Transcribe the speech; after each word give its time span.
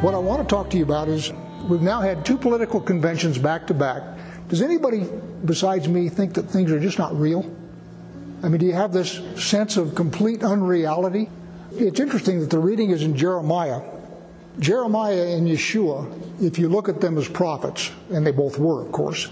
What 0.00 0.14
I 0.14 0.18
want 0.18 0.40
to 0.40 0.48
talk 0.48 0.70
to 0.70 0.78
you 0.78 0.84
about 0.84 1.08
is 1.08 1.30
we've 1.68 1.82
now 1.82 2.00
had 2.00 2.24
two 2.24 2.38
political 2.38 2.80
conventions 2.80 3.36
back 3.36 3.66
to 3.66 3.74
back. 3.74 4.02
Does 4.48 4.62
anybody 4.62 5.06
besides 5.44 5.88
me 5.88 6.08
think 6.08 6.32
that 6.34 6.44
things 6.44 6.72
are 6.72 6.80
just 6.80 6.98
not 6.98 7.14
real? 7.14 7.44
I 8.42 8.48
mean, 8.48 8.60
do 8.60 8.64
you 8.64 8.72
have 8.72 8.94
this 8.94 9.20
sense 9.36 9.76
of 9.76 9.94
complete 9.94 10.42
unreality? 10.42 11.28
It's 11.72 12.00
interesting 12.00 12.40
that 12.40 12.48
the 12.48 12.58
reading 12.58 12.92
is 12.92 13.02
in 13.02 13.14
Jeremiah. 13.14 13.82
Jeremiah 14.58 15.36
and 15.36 15.46
Yeshua, 15.46 16.42
if 16.42 16.58
you 16.58 16.70
look 16.70 16.88
at 16.88 17.02
them 17.02 17.18
as 17.18 17.28
prophets, 17.28 17.90
and 18.10 18.26
they 18.26 18.32
both 18.32 18.58
were, 18.58 18.80
of 18.80 18.90
course, 18.92 19.28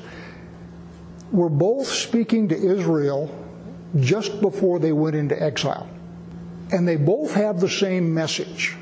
were 1.33 1.49
both 1.49 1.87
speaking 1.87 2.47
to 2.49 2.55
Israel 2.55 3.35
just 3.99 4.43
before 4.43 4.79
they 4.81 4.93
went 4.93 5.17
into 5.17 5.43
exile. 5.43 5.89
And 6.71 6.87
they 6.87 6.97
both 6.97 7.33
have 7.33 7.59
the 7.59 7.71
same 7.71 8.13
message. 8.13 8.77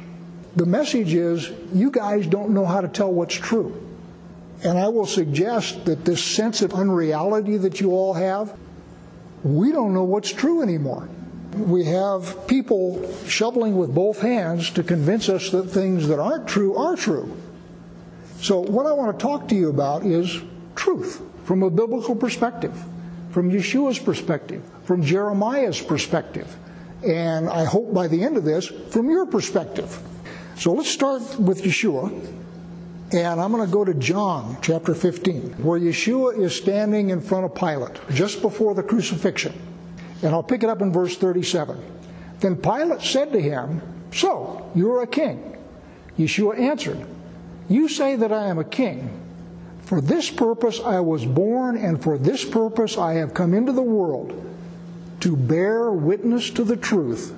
The 0.56 0.66
message 0.66 1.12
is 1.12 1.52
you 1.74 1.90
guys 1.90 2.26
don't 2.26 2.50
know 2.50 2.64
how 2.64 2.80
to 2.80 2.88
tell 2.88 3.12
what's 3.12 3.34
true. 3.34 3.82
And 4.64 4.78
I 4.78 4.88
will 4.88 5.06
suggest 5.06 5.84
that 5.84 6.06
this 6.06 6.24
sense 6.24 6.62
of 6.62 6.72
unreality 6.72 7.58
that 7.58 7.78
you 7.78 7.92
all 7.92 8.14
have, 8.14 8.56
we 9.44 9.70
don't 9.70 9.92
know 9.92 10.04
what's 10.04 10.32
true 10.32 10.62
anymore. 10.62 11.08
We 11.54 11.84
have 11.84 12.46
people 12.46 13.06
shoveling 13.26 13.76
with 13.76 13.94
both 13.94 14.20
hands 14.20 14.70
to 14.70 14.82
convince 14.82 15.28
us 15.28 15.50
that 15.50 15.64
things 15.64 16.08
that 16.08 16.18
aren't 16.18 16.48
true 16.48 16.74
are 16.76 16.96
true. 16.96 17.36
So, 18.40 18.60
what 18.60 18.86
I 18.86 18.92
want 18.92 19.18
to 19.18 19.22
talk 19.22 19.48
to 19.48 19.54
you 19.54 19.70
about 19.70 20.04
is 20.04 20.40
truth 20.74 21.22
from 21.44 21.62
a 21.62 21.70
biblical 21.70 22.14
perspective, 22.14 22.74
from 23.30 23.50
Yeshua's 23.50 23.98
perspective, 23.98 24.62
from 24.84 25.02
Jeremiah's 25.02 25.80
perspective, 25.80 26.54
and 27.06 27.48
I 27.48 27.64
hope 27.64 27.94
by 27.94 28.08
the 28.08 28.22
end 28.22 28.36
of 28.36 28.44
this, 28.44 28.66
from 28.66 29.08
your 29.08 29.26
perspective. 29.26 29.98
So 30.56 30.72
let's 30.72 30.88
start 30.88 31.38
with 31.38 31.62
Yeshua, 31.62 32.08
and 33.12 33.40
I'm 33.40 33.52
going 33.52 33.64
to 33.64 33.70
go 33.70 33.84
to 33.84 33.92
John 33.92 34.56
chapter 34.62 34.94
15, 34.94 35.62
where 35.62 35.78
Yeshua 35.78 36.38
is 36.38 36.56
standing 36.56 37.10
in 37.10 37.20
front 37.20 37.44
of 37.44 37.54
Pilate 37.54 38.00
just 38.14 38.40
before 38.40 38.74
the 38.74 38.82
crucifixion. 38.82 39.52
And 40.22 40.34
I'll 40.34 40.42
pick 40.42 40.62
it 40.62 40.70
up 40.70 40.80
in 40.80 40.94
verse 40.94 41.14
37. 41.18 41.78
Then 42.40 42.56
Pilate 42.56 43.02
said 43.02 43.32
to 43.32 43.40
him, 43.40 43.82
So, 44.12 44.70
you're 44.74 45.02
a 45.02 45.06
king. 45.06 45.58
Yeshua 46.18 46.58
answered, 46.58 47.06
You 47.68 47.86
say 47.86 48.16
that 48.16 48.32
I 48.32 48.46
am 48.46 48.58
a 48.58 48.64
king. 48.64 49.10
For 49.82 50.00
this 50.00 50.30
purpose 50.30 50.80
I 50.80 51.00
was 51.00 51.26
born, 51.26 51.76
and 51.76 52.02
for 52.02 52.16
this 52.16 52.46
purpose 52.46 52.96
I 52.96 53.12
have 53.14 53.34
come 53.34 53.52
into 53.52 53.72
the 53.72 53.82
world, 53.82 54.32
to 55.20 55.36
bear 55.36 55.92
witness 55.92 56.48
to 56.52 56.64
the 56.64 56.76
truth. 56.76 57.34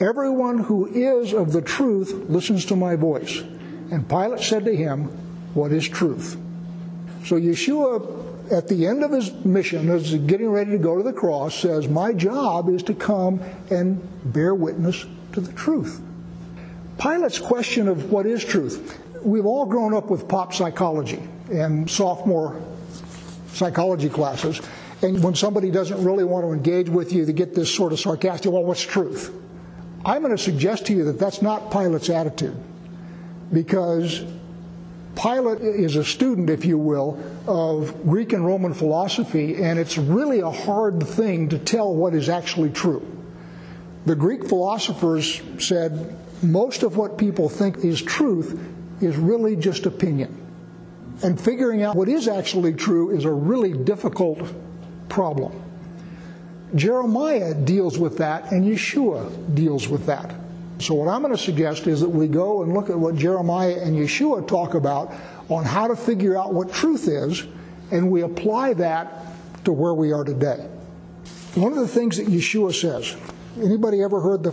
Everyone 0.00 0.58
who 0.58 0.86
is 0.86 1.32
of 1.32 1.52
the 1.52 1.62
truth 1.62 2.12
listens 2.28 2.64
to 2.66 2.76
my 2.76 2.96
voice. 2.96 3.40
And 3.90 4.08
Pilate 4.08 4.40
said 4.40 4.64
to 4.64 4.74
him, 4.74 5.04
What 5.54 5.72
is 5.72 5.88
truth? 5.88 6.36
So 7.24 7.36
Yeshua, 7.36 8.52
at 8.52 8.66
the 8.68 8.86
end 8.86 9.04
of 9.04 9.12
his 9.12 9.32
mission, 9.44 9.88
as 9.88 10.12
getting 10.14 10.48
ready 10.50 10.72
to 10.72 10.78
go 10.78 10.96
to 10.96 11.02
the 11.02 11.12
cross, 11.12 11.54
says, 11.54 11.86
My 11.86 12.12
job 12.12 12.68
is 12.68 12.82
to 12.84 12.94
come 12.94 13.40
and 13.70 14.02
bear 14.24 14.54
witness 14.54 15.06
to 15.32 15.40
the 15.40 15.52
truth. 15.52 16.00
Pilate's 16.98 17.38
question 17.38 17.86
of 17.86 18.10
what 18.10 18.26
is 18.26 18.44
truth. 18.44 19.00
We've 19.22 19.46
all 19.46 19.66
grown 19.66 19.94
up 19.94 20.10
with 20.10 20.28
pop 20.28 20.52
psychology 20.52 21.22
and 21.50 21.88
sophomore 21.88 22.60
psychology 23.52 24.08
classes. 24.08 24.60
And 25.02 25.22
when 25.22 25.34
somebody 25.34 25.70
doesn't 25.70 26.02
really 26.02 26.24
want 26.24 26.44
to 26.46 26.52
engage 26.52 26.88
with 26.88 27.12
you, 27.12 27.24
they 27.24 27.32
get 27.32 27.54
this 27.54 27.72
sort 27.72 27.92
of 27.92 28.00
sarcastic, 28.00 28.50
well, 28.50 28.64
what's 28.64 28.82
truth? 28.82 29.32
I'm 30.04 30.22
going 30.22 30.36
to 30.36 30.42
suggest 30.42 30.86
to 30.86 30.92
you 30.92 31.04
that 31.04 31.18
that's 31.18 31.40
not 31.40 31.70
Pilate's 31.70 32.10
attitude. 32.10 32.56
Because 33.52 34.24
Pilate 35.16 35.60
is 35.60 35.96
a 35.96 36.04
student, 36.04 36.50
if 36.50 36.64
you 36.64 36.76
will, 36.76 37.18
of 37.46 38.02
Greek 38.04 38.32
and 38.32 38.44
Roman 38.44 38.74
philosophy, 38.74 39.62
and 39.62 39.78
it's 39.78 39.96
really 39.96 40.40
a 40.40 40.50
hard 40.50 41.02
thing 41.06 41.48
to 41.50 41.58
tell 41.58 41.94
what 41.94 42.14
is 42.14 42.28
actually 42.28 42.70
true. 42.70 43.06
The 44.06 44.14
Greek 44.14 44.46
philosophers 44.46 45.40
said 45.58 46.16
most 46.42 46.82
of 46.82 46.96
what 46.96 47.16
people 47.16 47.48
think 47.48 47.78
is 47.78 48.02
truth 48.02 48.60
is 49.00 49.16
really 49.16 49.56
just 49.56 49.86
opinion. 49.86 50.40
And 51.22 51.40
figuring 51.40 51.82
out 51.82 51.96
what 51.96 52.08
is 52.08 52.28
actually 52.28 52.74
true 52.74 53.10
is 53.10 53.24
a 53.24 53.32
really 53.32 53.72
difficult 53.72 54.52
problem. 55.08 55.63
Jeremiah 56.74 57.54
deals 57.54 57.98
with 57.98 58.18
that, 58.18 58.50
and 58.52 58.64
Yeshua 58.64 59.54
deals 59.54 59.88
with 59.88 60.06
that. 60.06 60.34
So, 60.78 60.94
what 60.94 61.08
I'm 61.08 61.22
going 61.22 61.34
to 61.34 61.42
suggest 61.42 61.86
is 61.86 62.00
that 62.00 62.08
we 62.08 62.26
go 62.26 62.62
and 62.62 62.74
look 62.74 62.90
at 62.90 62.98
what 62.98 63.14
Jeremiah 63.14 63.78
and 63.80 63.96
Yeshua 63.96 64.46
talk 64.46 64.74
about 64.74 65.14
on 65.48 65.64
how 65.64 65.86
to 65.86 65.96
figure 65.96 66.36
out 66.36 66.52
what 66.52 66.72
truth 66.72 67.06
is, 67.06 67.46
and 67.90 68.10
we 68.10 68.22
apply 68.22 68.74
that 68.74 69.26
to 69.64 69.72
where 69.72 69.94
we 69.94 70.12
are 70.12 70.24
today. 70.24 70.68
One 71.54 71.72
of 71.72 71.78
the 71.78 71.88
things 71.88 72.16
that 72.16 72.26
Yeshua 72.26 72.74
says, 72.74 73.16
anybody 73.62 74.02
ever 74.02 74.20
heard 74.20 74.42
the 74.42 74.52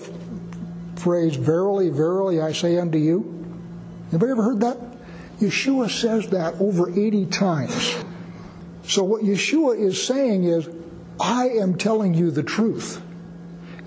phrase, 0.97 1.35
Verily, 1.35 1.89
verily, 1.89 2.39
I 2.39 2.51
say 2.51 2.77
unto 2.77 2.99
you? 2.99 3.57
Anybody 4.11 4.31
ever 4.31 4.43
heard 4.43 4.59
that? 4.59 4.77
Yeshua 5.39 5.89
says 5.89 6.29
that 6.29 6.53
over 6.61 6.91
80 6.91 7.25
times. 7.27 7.95
So 8.83 9.03
what 9.03 9.23
Yeshua 9.23 9.79
is 9.79 10.05
saying 10.05 10.43
is, 10.43 10.69
I 11.19 11.49
am 11.49 11.77
telling 11.77 12.13
you 12.13 12.31
the 12.31 12.43
truth. 12.43 13.01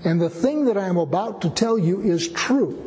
And 0.03 0.21
the 0.21 0.29
thing 0.29 0.65
that 0.65 0.77
I 0.77 0.87
am 0.87 0.97
about 0.97 1.41
to 1.41 1.49
tell 1.49 1.77
you 1.77 2.01
is 2.01 2.27
true. 2.29 2.81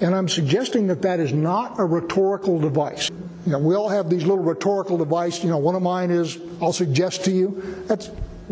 And 0.00 0.14
I'm 0.14 0.28
suggesting 0.28 0.86
that 0.86 1.02
that 1.02 1.20
is 1.20 1.32
not 1.32 1.78
a 1.78 1.84
rhetorical 1.84 2.58
device. 2.58 3.10
You 3.44 3.52
know, 3.52 3.58
we 3.58 3.74
all 3.74 3.88
have 3.88 4.08
these 4.08 4.24
little 4.24 4.44
rhetorical 4.44 4.96
devices. 4.96 5.44
You 5.44 5.50
know, 5.50 5.58
one 5.58 5.74
of 5.74 5.82
mine 5.82 6.10
is, 6.10 6.38
I'll 6.62 6.72
suggest 6.72 7.24
to 7.24 7.30
you. 7.30 7.84
That's 7.86 8.08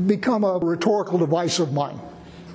become 0.07 0.45
a 0.45 0.59
rhetorical 0.59 1.19
device 1.19 1.59
of 1.59 1.73
mine. 1.73 2.01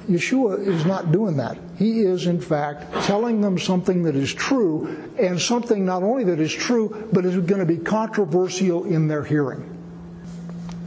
Yeshua 0.09 0.65
is 0.67 0.85
not 0.85 1.11
doing 1.11 1.37
that. 1.37 1.57
He 1.77 2.01
is, 2.01 2.27
in 2.27 2.41
fact, 2.41 2.91
telling 3.05 3.41
them 3.41 3.57
something 3.57 4.03
that 4.03 4.15
is 4.15 4.33
true, 4.33 5.09
and 5.17 5.39
something 5.39 5.85
not 5.85 6.03
only 6.03 6.23
that 6.25 6.39
is 6.39 6.53
true, 6.53 7.07
but 7.13 7.25
is 7.25 7.37
going 7.37 7.59
to 7.59 7.65
be 7.65 7.77
controversial 7.77 8.85
in 8.85 9.07
their 9.07 9.23
hearing. 9.23 9.67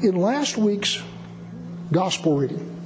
In 0.03 0.17
last 0.17 0.57
week's 0.57 1.01
gospel 1.95 2.37
reading, 2.39 2.77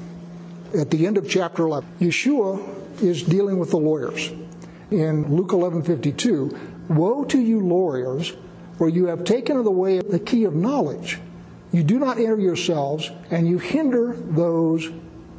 at 0.78 0.90
the 0.90 1.06
end 1.06 1.16
of 1.16 1.26
chapter 1.26 1.62
11, 1.62 1.88
Yeshua 1.98 3.02
is 3.02 3.22
dealing 3.22 3.58
with 3.58 3.70
the 3.70 3.78
lawyers. 3.78 4.30
In 4.90 5.34
Luke 5.34 5.52
11:52, 5.52 6.54
"Woe 6.90 7.24
to 7.24 7.38
you 7.38 7.58
lawyers, 7.58 8.36
for 8.76 8.86
you 8.86 9.06
have 9.06 9.24
taken 9.24 9.56
away 9.56 10.00
the 10.00 10.18
key 10.18 10.44
of 10.44 10.54
knowledge. 10.54 11.20
You 11.72 11.82
do 11.84 11.98
not 11.98 12.18
enter 12.18 12.38
yourselves, 12.38 13.10
and 13.30 13.48
you 13.48 13.56
hinder 13.56 14.14
those 14.30 14.90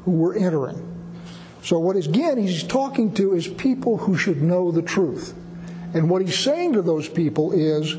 who 0.03 0.12
were 0.13 0.34
entering. 0.34 0.81
So, 1.62 1.78
what 1.78 1.96
is 1.96 2.07
again 2.07 2.40
he's 2.40 2.63
talking 2.63 3.12
to 3.13 3.36
is 3.36 3.47
people 3.47 3.97
who 3.97 4.18
should 4.18 4.41
know 4.41 4.72
the 4.72 4.81
truth. 4.81 5.36
And 5.94 6.09
what 6.09 6.24
he's 6.24 6.40
saying 6.40 6.74
to 6.74 6.81
those 6.81 7.07
people 7.07 7.51
is, 7.51 7.96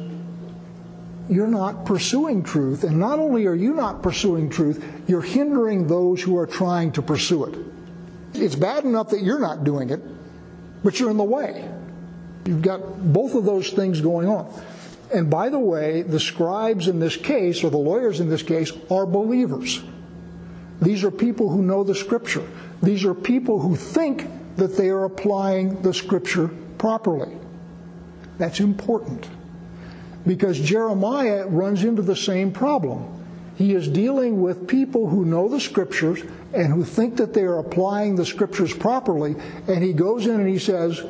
you're 1.31 1.47
not 1.47 1.87
pursuing 1.87 2.43
truth. 2.43 2.85
And 2.85 2.99
not 2.99 3.19
only 3.19 3.47
are 3.47 3.55
you 3.55 3.73
not 3.73 4.03
pursuing 4.03 4.51
truth, 4.51 4.85
you're 5.07 5.23
hindering 5.23 5.87
those 5.87 6.21
who 6.21 6.37
are 6.37 6.47
trying 6.47 6.93
to 6.93 7.03
pursue 7.03 7.45
it. 7.45 7.59
It's 8.35 8.57
bad 8.57 8.85
enough 8.85 9.11
that 9.11 9.23
you're 9.23 9.39
not 9.39 9.65
doing 9.65 9.91
it, 9.91 10.03
but 10.83 10.99
you're 10.99 11.11
in 11.11 11.17
the 11.17 11.25
way. 11.25 11.69
You've 12.45 12.63
got 12.63 13.13
both 13.13 13.35
of 13.35 13.45
those 13.45 13.71
things 13.71 14.01
going 14.01 14.29
on. 14.29 14.53
And 15.15 15.31
by 15.31 15.49
the 15.49 15.59
way, 15.59 16.03
the 16.03 16.21
scribes 16.21 16.89
in 16.89 17.01
this 17.01 17.17
case, 17.17 17.65
or 17.65 17.71
the 17.71 17.79
lawyers 17.79 18.21
in 18.21 18.29
this 18.29 18.43
case, 18.43 18.73
are 18.91 19.07
believers. 19.07 19.83
These 20.81 21.05
are 21.05 21.11
people 21.11 21.51
who 21.51 21.63
know 21.63 21.85
the 21.85 21.95
Scripture. 21.95 22.47
These 22.83 23.05
are 23.05 23.15
people 23.15 23.61
who 23.61 23.77
think 23.77 24.27
that 24.57 24.77
they 24.77 24.89
are 24.89 25.05
applying 25.05 25.83
the 25.83 25.93
Scripture 25.93 26.49
properly. 26.79 27.37
That's 28.39 28.61
important. 28.61 29.29
Because 30.27 30.61
Jeremiah 30.61 31.47
runs 31.47 31.85
into 31.85 32.03
the 32.03 32.17
same 32.17 32.53
problem. 32.53 33.21
He 33.57 33.75
is 33.75 33.89
dealing 33.89 34.41
with 34.41 34.67
people 34.67 35.09
who 35.09 35.25
know 35.25 35.49
the 35.49 35.61
Scriptures 35.61 36.23
and 36.55 36.73
who 36.73 36.83
think 36.83 37.17
that 37.17 37.35
they 37.35 37.43
are 37.43 37.59
applying 37.59 38.17
the 38.17 38.25
Scriptures 38.25 38.73
properly, 38.75 39.37
and 39.69 39.85
he 39.85 39.93
goes 39.93 40.27
in 40.27 40.41
and 40.41 40.49
he 40.49 40.59
says, 40.59 41.03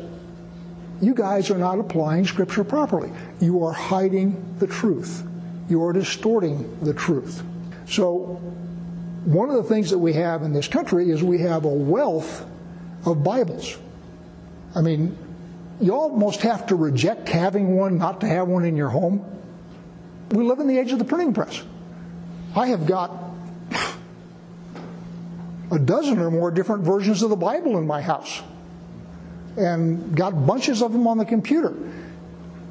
You 1.01 1.15
guys 1.15 1.51
are 1.51 1.59
not 1.59 1.79
applying 1.79 2.27
Scripture 2.27 2.65
properly. 2.65 3.13
You 3.41 3.65
are 3.65 3.73
hiding 3.73 4.57
the 4.59 4.67
truth, 4.67 5.23
you 5.69 5.83
are 5.85 5.93
distorting 5.93 6.79
the 6.83 6.93
truth. 6.93 7.43
So, 7.87 8.41
one 9.25 9.49
of 9.49 9.57
the 9.57 9.63
things 9.63 9.91
that 9.91 9.99
we 9.99 10.15
have 10.15 10.43
in 10.43 10.53
this 10.53 10.67
country 10.67 11.11
is 11.11 11.23
we 11.23 11.39
have 11.39 11.65
a 11.65 11.69
wealth 11.69 12.45
of 13.05 13.23
Bibles. 13.23 13.79
I 14.75 14.81
mean, 14.81 15.17
you 15.81 15.95
almost 15.95 16.43
have 16.43 16.67
to 16.67 16.77
reject 16.77 17.29
having 17.29 17.77
one 17.77 17.99
not 17.99 18.21
to 18.21 18.27
have 18.27 18.49
one 18.49 18.65
in 18.65 18.77
your 18.77 18.91
home. 18.91 19.25
We 20.31 20.45
live 20.45 20.61
in 20.61 20.69
the 20.69 20.79
age 20.79 20.93
of 20.93 20.99
the 20.99 21.05
printing 21.05 21.33
press. 21.33 21.63
I 22.55 22.67
have 22.69 22.87
got 22.87 23.11
a 25.71 25.79
dozen 25.79 26.19
or 26.19 26.31
more 26.31 26.51
different 26.51 26.85
versions 26.85 27.23
of 27.23 27.31
the 27.31 27.37
Bible 27.37 27.79
in 27.79 27.87
my 27.87 28.03
house 28.03 28.43
and 29.57 30.17
got 30.17 30.47
bunches 30.47 30.83
of 30.83 30.93
them 30.93 31.07
on 31.07 31.19
the 31.19 31.25
computer. 31.25 31.75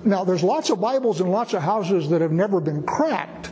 Now, 0.03 0.23
there's 0.23 0.43
lots 0.43 0.69
of 0.69 0.79
Bibles 0.79 1.19
in 1.19 1.27
lots 1.27 1.53
of 1.53 1.61
houses 1.61 2.09
that 2.09 2.21
have 2.21 2.31
never 2.31 2.61
been 2.61 2.83
cracked, 2.83 3.51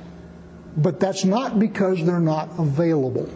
but 0.77 0.99
that's 0.99 1.25
not 1.25 1.59
because 1.59 2.05
they're 2.05 2.19
not 2.19 2.49
available. 2.57 3.29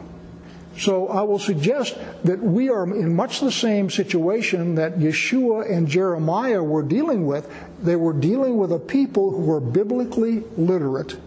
So 0.77 1.09
I 1.09 1.21
will 1.21 1.39
suggest 1.39 1.97
that 2.23 2.39
we 2.39 2.69
are 2.69 2.83
in 2.83 3.15
much 3.15 3.39
the 3.39 3.51
same 3.51 3.89
situation 3.89 4.75
that 4.75 4.97
Yeshua 4.97 5.69
and 5.69 5.87
Jeremiah 5.87 6.63
were 6.63 6.83
dealing 6.83 7.25
with. 7.25 7.51
They 7.81 7.95
were 7.95 8.13
dealing 8.13 8.57
with 8.57 8.71
a 8.71 8.79
people 8.79 9.31
who 9.31 9.41
were 9.41 9.59
biblically 9.59 10.43
literate, 10.57 11.17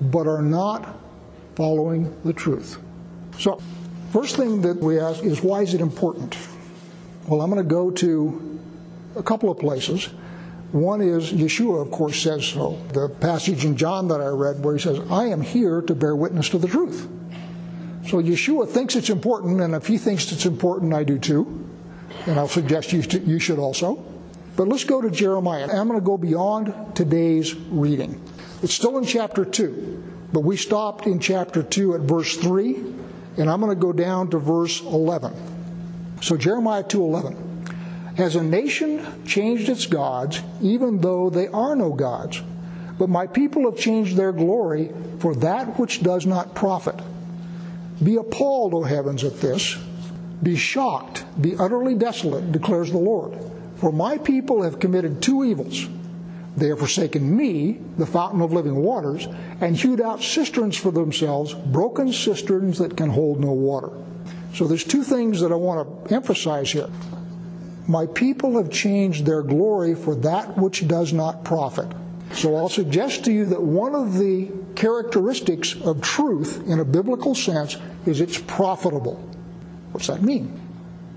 but 0.00 0.26
are 0.26 0.42
not 0.42 0.98
following 1.56 2.14
the 2.24 2.32
truth. 2.32 2.78
So, 3.38 3.60
first 4.12 4.36
thing 4.36 4.62
that 4.62 4.78
we 4.78 5.00
ask 5.00 5.24
is 5.24 5.42
why 5.42 5.62
is 5.62 5.74
it 5.74 5.80
important? 5.80 6.36
Well, 7.26 7.40
I'm 7.40 7.50
going 7.50 7.62
to 7.62 7.68
go 7.68 7.90
to 7.90 8.60
a 9.16 9.22
couple 9.22 9.50
of 9.50 9.58
places. 9.58 10.06
One 10.72 11.00
is 11.00 11.32
Yeshua, 11.32 11.82
of 11.82 11.90
course, 11.90 12.20
says 12.20 12.46
so. 12.46 12.78
The 12.92 13.08
passage 13.08 13.64
in 13.64 13.76
John 13.76 14.08
that 14.08 14.20
I 14.20 14.28
read 14.28 14.62
where 14.62 14.76
he 14.76 14.82
says, 14.82 15.00
I 15.10 15.26
am 15.26 15.40
here 15.40 15.80
to 15.82 15.94
bear 15.94 16.14
witness 16.14 16.48
to 16.50 16.58
the 16.58 16.68
truth. 16.68 17.08
So 18.08 18.22
Yeshua 18.22 18.68
thinks 18.68 18.94
it's 18.94 19.10
important, 19.10 19.60
and 19.60 19.74
if 19.74 19.86
he 19.86 19.98
thinks 19.98 20.30
it's 20.30 20.46
important, 20.46 20.94
I 20.94 21.02
do 21.02 21.18
too. 21.18 21.68
And 22.26 22.38
I'll 22.38 22.48
suggest 22.48 22.92
you, 22.92 23.02
you 23.24 23.38
should 23.38 23.58
also. 23.58 24.04
But 24.56 24.68
let's 24.68 24.84
go 24.84 25.00
to 25.00 25.10
Jeremiah. 25.10 25.64
I'm 25.64 25.88
going 25.88 26.00
to 26.00 26.04
go 26.04 26.16
beyond 26.16 26.72
today's 26.94 27.54
reading. 27.54 28.20
It's 28.62 28.72
still 28.72 28.96
in 28.98 29.04
chapter 29.04 29.44
2, 29.44 30.28
but 30.32 30.40
we 30.40 30.56
stopped 30.56 31.06
in 31.06 31.18
chapter 31.18 31.62
2 31.62 31.94
at 31.94 32.00
verse 32.02 32.36
3, 32.36 32.76
and 33.38 33.50
I'm 33.50 33.60
going 33.60 33.74
to 33.74 33.80
go 33.80 33.92
down 33.92 34.30
to 34.30 34.38
verse 34.38 34.80
11. 34.80 35.34
So 36.22 36.36
Jeremiah 36.36 36.84
2:11. 36.84 37.36
Has 38.16 38.34
a 38.34 38.42
nation 38.42 39.04
changed 39.26 39.68
its 39.68 39.84
gods, 39.84 40.40
even 40.62 41.02
though 41.02 41.28
they 41.28 41.48
are 41.48 41.76
no 41.76 41.92
gods? 41.92 42.40
But 42.98 43.10
my 43.10 43.26
people 43.26 43.70
have 43.70 43.78
changed 43.78 44.16
their 44.16 44.32
glory 44.32 44.90
for 45.18 45.34
that 45.34 45.78
which 45.78 46.02
does 46.02 46.24
not 46.24 46.54
profit. 46.54 46.98
Be 48.02 48.16
appalled, 48.16 48.74
O 48.74 48.82
heavens, 48.82 49.24
at 49.24 49.40
this. 49.40 49.76
Be 50.42 50.56
shocked, 50.56 51.24
be 51.40 51.56
utterly 51.56 51.94
desolate, 51.94 52.52
declares 52.52 52.90
the 52.90 52.98
Lord. 52.98 53.38
For 53.76 53.92
my 53.92 54.18
people 54.18 54.62
have 54.62 54.78
committed 54.78 55.22
two 55.22 55.44
evils. 55.44 55.88
They 56.56 56.68
have 56.68 56.78
forsaken 56.78 57.36
me, 57.36 57.80
the 57.98 58.06
fountain 58.06 58.40
of 58.40 58.52
living 58.52 58.76
waters, 58.76 59.28
and 59.60 59.76
hewed 59.76 60.00
out 60.00 60.22
cisterns 60.22 60.76
for 60.76 60.90
themselves, 60.90 61.52
broken 61.52 62.12
cisterns 62.12 62.78
that 62.78 62.96
can 62.96 63.10
hold 63.10 63.40
no 63.40 63.52
water. 63.52 63.90
So 64.54 64.66
there's 64.66 64.84
two 64.84 65.02
things 65.02 65.40
that 65.40 65.52
I 65.52 65.56
want 65.56 66.08
to 66.08 66.14
emphasize 66.14 66.72
here. 66.72 66.88
My 67.86 68.06
people 68.06 68.56
have 68.56 68.70
changed 68.70 69.26
their 69.26 69.42
glory 69.42 69.94
for 69.94 70.14
that 70.16 70.56
which 70.56 70.88
does 70.88 71.12
not 71.12 71.44
profit. 71.44 71.88
So 72.32 72.56
I'll 72.56 72.68
suggest 72.68 73.24
to 73.24 73.32
you 73.32 73.46
that 73.46 73.62
one 73.62 73.94
of 73.94 74.18
the 74.18 74.50
characteristics 74.74 75.74
of 75.82 76.02
truth 76.02 76.66
in 76.66 76.80
a 76.80 76.84
biblical 76.84 77.34
sense 77.34 77.76
is 78.04 78.20
it's 78.20 78.38
profitable. 78.38 79.14
What's 79.92 80.08
that 80.08 80.22
mean? 80.22 80.60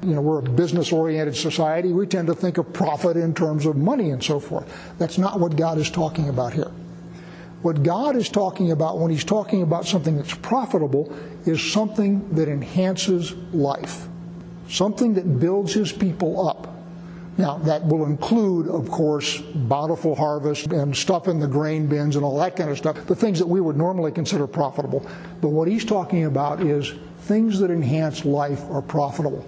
You 0.01 0.15
know, 0.15 0.21
we're 0.21 0.39
a 0.39 0.43
business 0.43 0.93
oriented 0.93 1.35
society. 1.35 1.91
We 1.91 2.07
tend 2.07 2.27
to 2.27 2.33
think 2.35 2.57
of 2.57 2.71
profit 2.71 3.17
in 3.17 3.33
terms 3.33 3.65
of 3.65 3.75
money 3.75 4.11
and 4.11 4.23
so 4.23 4.39
forth. 4.39 4.71
That's 4.97 5.17
not 5.17 5.39
what 5.39 5.57
God 5.57 5.77
is 5.77 5.89
talking 5.91 6.29
about 6.29 6.53
here. 6.53 6.71
What 7.61 7.83
God 7.83 8.15
is 8.15 8.29
talking 8.29 8.71
about 8.71 8.99
when 8.99 9.11
He's 9.11 9.25
talking 9.25 9.61
about 9.61 9.85
something 9.85 10.15
that's 10.15 10.33
profitable 10.35 11.13
is 11.45 11.61
something 11.61 12.33
that 12.35 12.47
enhances 12.47 13.33
life, 13.53 14.07
something 14.69 15.15
that 15.15 15.39
builds 15.39 15.73
His 15.73 15.91
people 15.91 16.47
up. 16.47 16.68
Now, 17.39 17.57
that 17.59 17.85
will 17.85 18.05
include, 18.05 18.67
of 18.67 18.91
course, 18.91 19.37
bountiful 19.39 20.13
harvest 20.13 20.73
and 20.73 20.93
stuff 20.93 21.29
in 21.29 21.39
the 21.39 21.47
grain 21.47 21.87
bins 21.87 22.17
and 22.17 22.25
all 22.25 22.37
that 22.39 22.57
kind 22.57 22.69
of 22.69 22.77
stuff, 22.77 23.07
the 23.07 23.15
things 23.15 23.39
that 23.39 23.47
we 23.47 23.61
would 23.61 23.77
normally 23.77 24.11
consider 24.11 24.45
profitable. 24.45 25.09
But 25.39 25.47
what 25.47 25.69
he's 25.69 25.85
talking 25.85 26.25
about 26.25 26.61
is 26.61 26.93
things 27.19 27.59
that 27.59 27.71
enhance 27.71 28.25
life 28.25 28.69
are 28.69 28.81
profitable. 28.81 29.47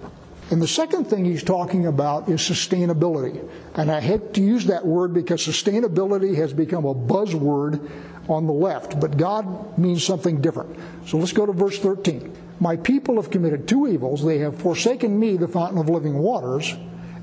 And 0.50 0.62
the 0.62 0.66
second 0.66 1.04
thing 1.04 1.26
he's 1.26 1.42
talking 1.42 1.84
about 1.86 2.30
is 2.30 2.40
sustainability. 2.40 3.46
And 3.74 3.92
I 3.92 4.00
hate 4.00 4.32
to 4.34 4.40
use 4.40 4.64
that 4.66 4.86
word 4.86 5.12
because 5.12 5.46
sustainability 5.46 6.34
has 6.36 6.54
become 6.54 6.86
a 6.86 6.94
buzzword 6.94 7.90
on 8.26 8.46
the 8.46 8.54
left, 8.54 9.00
but 9.00 9.18
God 9.18 9.76
means 9.76 10.02
something 10.02 10.40
different. 10.40 10.78
So 11.04 11.18
let's 11.18 11.32
go 11.32 11.44
to 11.44 11.52
verse 11.52 11.78
13. 11.78 12.34
My 12.58 12.76
people 12.76 13.16
have 13.16 13.30
committed 13.30 13.68
two 13.68 13.86
evils. 13.86 14.24
They 14.24 14.38
have 14.38 14.56
forsaken 14.56 15.18
me, 15.20 15.36
the 15.36 15.46
fountain 15.48 15.76
of 15.76 15.90
living 15.90 16.14
waters, 16.14 16.74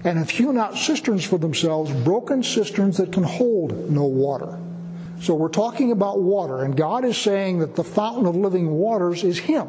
and 0.03 0.17
have 0.17 0.29
hewn 0.29 0.57
out 0.57 0.77
cisterns 0.77 1.25
for 1.25 1.37
themselves, 1.37 1.91
broken 2.03 2.41
cisterns 2.43 2.97
that 2.97 3.11
can 3.11 3.23
hold 3.23 3.89
no 3.89 4.05
water. 4.05 4.57
So 5.21 5.35
we're 5.35 5.49
talking 5.49 5.91
about 5.91 6.21
water, 6.21 6.63
and 6.63 6.75
God 6.77 7.03
is 7.03 7.17
saying 7.17 7.59
that 7.59 7.75
the 7.75 7.83
fountain 7.83 8.25
of 8.25 8.35
living 8.35 8.71
waters 8.71 9.23
is 9.23 9.37
Him. 9.37 9.67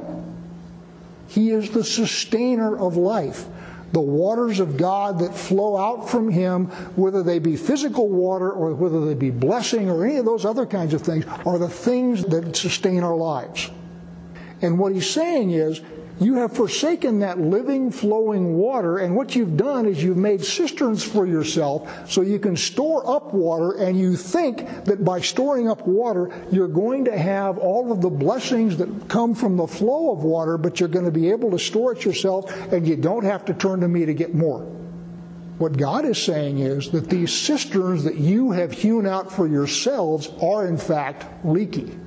He 1.26 1.50
is 1.50 1.70
the 1.70 1.84
sustainer 1.84 2.76
of 2.76 2.96
life. 2.96 3.46
The 3.92 4.00
waters 4.00 4.60
of 4.60 4.76
God 4.76 5.18
that 5.18 5.34
flow 5.34 5.76
out 5.76 6.08
from 6.08 6.30
Him, 6.30 6.66
whether 6.94 7.24
they 7.24 7.40
be 7.40 7.56
physical 7.56 8.08
water 8.08 8.48
or 8.48 8.72
whether 8.74 9.04
they 9.04 9.14
be 9.14 9.30
blessing 9.30 9.90
or 9.90 10.04
any 10.04 10.18
of 10.18 10.24
those 10.24 10.44
other 10.44 10.66
kinds 10.66 10.94
of 10.94 11.02
things, 11.02 11.24
are 11.44 11.58
the 11.58 11.68
things 11.68 12.24
that 12.26 12.54
sustain 12.54 13.02
our 13.02 13.16
lives. 13.16 13.68
And 14.62 14.78
what 14.78 14.92
He's 14.92 15.10
saying 15.10 15.50
is, 15.50 15.80
you 16.20 16.34
have 16.34 16.52
forsaken 16.52 17.20
that 17.20 17.40
living, 17.40 17.90
flowing 17.90 18.54
water, 18.54 18.98
and 18.98 19.16
what 19.16 19.34
you've 19.34 19.56
done 19.56 19.86
is 19.86 20.02
you've 20.02 20.18
made 20.18 20.44
cisterns 20.44 21.02
for 21.02 21.26
yourself 21.26 22.10
so 22.10 22.20
you 22.20 22.38
can 22.38 22.56
store 22.56 23.08
up 23.08 23.32
water, 23.32 23.72
and 23.72 23.98
you 23.98 24.16
think 24.16 24.84
that 24.84 25.02
by 25.02 25.20
storing 25.20 25.68
up 25.68 25.86
water, 25.86 26.30
you're 26.52 26.68
going 26.68 27.06
to 27.06 27.16
have 27.16 27.56
all 27.56 27.90
of 27.90 28.02
the 28.02 28.10
blessings 28.10 28.76
that 28.76 29.08
come 29.08 29.34
from 29.34 29.56
the 29.56 29.66
flow 29.66 30.12
of 30.12 30.22
water, 30.22 30.58
but 30.58 30.78
you're 30.78 30.90
going 30.90 31.06
to 31.06 31.10
be 31.10 31.30
able 31.30 31.50
to 31.50 31.58
store 31.58 31.92
it 31.92 32.04
yourself, 32.04 32.50
and 32.70 32.86
you 32.86 32.96
don't 32.96 33.24
have 33.24 33.46
to 33.46 33.54
turn 33.54 33.80
to 33.80 33.88
me 33.88 34.04
to 34.04 34.12
get 34.12 34.34
more. 34.34 34.60
What 35.56 35.76
God 35.76 36.04
is 36.04 36.16
saying 36.16 36.58
is 36.58 36.90
that 36.90 37.10
these 37.10 37.32
cisterns 37.32 38.04
that 38.04 38.16
you 38.16 38.50
have 38.50 38.72
hewn 38.72 39.06
out 39.06 39.32
for 39.32 39.46
yourselves 39.46 40.30
are 40.42 40.66
in 40.66 40.76
fact 40.76 41.44
leaky. 41.44 41.98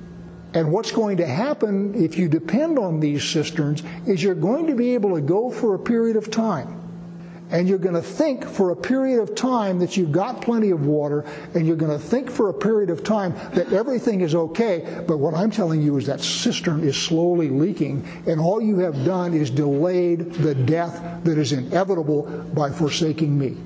And 0.54 0.70
what's 0.70 0.92
going 0.92 1.16
to 1.16 1.26
happen 1.26 1.94
if 1.96 2.16
you 2.16 2.28
depend 2.28 2.78
on 2.78 3.00
these 3.00 3.24
cisterns 3.24 3.82
is 4.06 4.22
you're 4.22 4.36
going 4.36 4.68
to 4.68 4.76
be 4.76 4.94
able 4.94 5.14
to 5.16 5.20
go 5.20 5.50
for 5.50 5.74
a 5.74 5.78
period 5.78 6.16
of 6.16 6.30
time. 6.30 6.80
And 7.50 7.68
you're 7.68 7.78
going 7.78 7.94
to 7.94 8.02
think 8.02 8.44
for 8.44 8.70
a 8.70 8.76
period 8.76 9.20
of 9.20 9.34
time 9.34 9.78
that 9.80 9.96
you've 9.96 10.12
got 10.12 10.40
plenty 10.40 10.70
of 10.70 10.86
water, 10.86 11.26
and 11.54 11.66
you're 11.66 11.76
going 11.76 11.92
to 11.92 12.04
think 12.04 12.30
for 12.30 12.48
a 12.48 12.54
period 12.54 12.88
of 12.88 13.04
time 13.04 13.34
that 13.52 13.72
everything 13.72 14.22
is 14.22 14.34
okay. 14.34 15.02
But 15.06 15.18
what 15.18 15.34
I'm 15.34 15.50
telling 15.50 15.82
you 15.82 15.96
is 15.98 16.06
that 16.06 16.20
cistern 16.20 16.82
is 16.82 16.96
slowly 16.96 17.50
leaking, 17.50 18.08
and 18.26 18.40
all 18.40 18.62
you 18.62 18.78
have 18.78 19.04
done 19.04 19.34
is 19.34 19.50
delayed 19.50 20.32
the 20.34 20.54
death 20.54 21.22
that 21.24 21.36
is 21.36 21.52
inevitable 21.52 22.22
by 22.54 22.70
forsaking 22.70 23.38
me. 23.38 23.56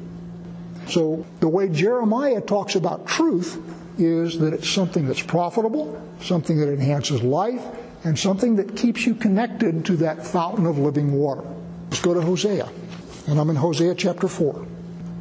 So 0.88 1.24
the 1.40 1.48
way 1.48 1.68
Jeremiah 1.68 2.40
talks 2.40 2.74
about 2.74 3.06
truth 3.06 3.62
is 3.98 4.38
that 4.38 4.54
it's 4.54 4.68
something 4.68 5.06
that's 5.06 5.22
profitable, 5.22 6.00
something 6.20 6.58
that 6.58 6.72
enhances 6.72 7.22
life, 7.22 7.62
and 8.04 8.18
something 8.18 8.56
that 8.56 8.76
keeps 8.76 9.06
you 9.06 9.14
connected 9.14 9.84
to 9.86 9.96
that 9.96 10.26
fountain 10.26 10.66
of 10.66 10.78
living 10.78 11.12
water. 11.12 11.42
Let's 11.90 12.00
go 12.00 12.14
to 12.14 12.20
Hosea. 12.20 12.68
And 13.26 13.38
I'm 13.38 13.50
in 13.50 13.56
Hosea 13.56 13.94
chapter 13.94 14.28
4. 14.28 14.66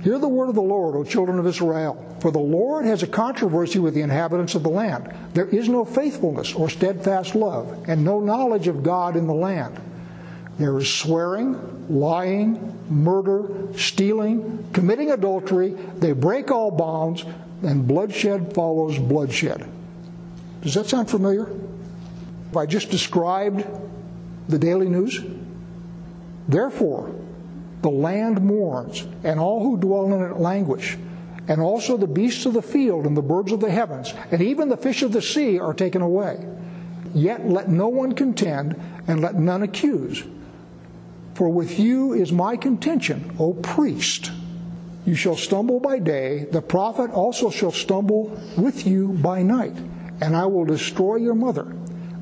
Hear 0.04 0.20
the 0.20 0.28
word 0.28 0.50
of 0.50 0.56
the 0.56 0.62
Lord, 0.62 0.96
O 0.96 1.04
children 1.04 1.40
of 1.40 1.48
Israel. 1.48 2.04
For 2.22 2.32
the 2.32 2.40
Lord 2.40 2.86
has 2.86 3.04
a 3.04 3.08
controversy 3.08 3.80
with 3.80 3.94
the 3.94 4.02
inhabitants 4.02 4.56
of 4.56 4.64
the 4.64 4.70
land. 4.70 5.14
There 5.34 5.48
is 5.48 5.68
no 5.68 5.86
faithfulness 5.86 6.54
or 6.54 6.70
steadfast 6.70 7.36
love, 7.36 7.86
and 7.90 8.06
no 8.06 8.20
knowledge 8.20 8.68
of 8.68 8.84
God 8.84 9.16
in 9.16 9.28
the 9.28 9.34
land. 9.34 9.80
There 10.58 10.78
is 10.78 10.92
swearing, 10.92 11.90
lying, 11.90 12.78
murder, 12.90 13.50
stealing, 13.78 14.68
committing 14.74 15.12
adultery. 15.12 15.70
They 15.70 16.14
break 16.14 16.52
all 16.52 16.72
bounds, 16.72 17.26
and 17.64 17.88
bloodshed 17.88 18.54
follows 18.54 18.98
bloodshed. 18.98 19.68
Does 20.62 20.74
that 20.76 20.88
sound 20.88 21.10
familiar? 21.10 21.50
I 22.56 22.66
just 22.66 22.90
described 22.90 23.66
the 24.48 24.58
daily 24.60 24.90
news? 24.90 25.22
Therefore, 26.48 27.14
the 27.82 27.90
land 27.90 28.42
mourns, 28.42 29.06
and 29.24 29.40
all 29.40 29.62
who 29.62 29.78
dwell 29.78 30.12
in 30.14 30.32
it 30.32 30.38
languish, 30.38 30.98
and 31.48 31.62
also 31.62 31.98
the 31.98 32.08
beasts 32.08 32.46
of 32.46 32.54
the 32.54 32.62
field 32.62 33.06
and 33.06 33.16
the 33.16 33.22
birds 33.22 33.52
of 33.52 33.60
the 33.60 33.70
heavens, 33.72 34.14
and 34.32 34.42
even 34.42 34.70
the 34.70 34.78
fish 34.78 35.04
of 35.04 35.12
the 35.12 35.22
sea 35.22 35.60
are 35.60 35.74
taken 35.74 36.02
away. 36.02 36.44
Yet 37.14 37.48
let 37.48 37.70
no 37.70 37.88
one 37.88 38.14
contend, 38.14 38.80
and 39.08 39.22
let 39.22 39.36
none 39.36 39.64
accuse. 39.64 40.24
For 41.36 41.50
with 41.50 41.80
you 41.80 42.14
is 42.14 42.32
my 42.32 42.58
contention, 42.58 43.36
O 43.40 43.54
priest. 43.54 44.32
You 45.08 45.16
shall 45.16 45.38
stumble 45.38 45.80
by 45.80 46.00
day, 46.00 46.48
the 46.52 46.62
prophet 46.62 47.12
also 47.12 47.50
shall 47.50 47.72
stumble 47.72 48.38
with 48.58 48.86
you 48.86 49.14
by 49.14 49.42
night, 49.42 49.74
and 50.20 50.36
I 50.36 50.48
will 50.48 50.66
destroy 50.66 51.16
your 51.16 51.34
mother. 51.34 51.74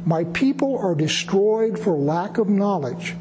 My 0.05 0.25
people 0.25 0.77
are 0.77 0.93
destroyed 0.93 1.79
for 1.79 1.97
lack 1.97 2.37
of 2.37 2.47
knowledge. 2.47 3.15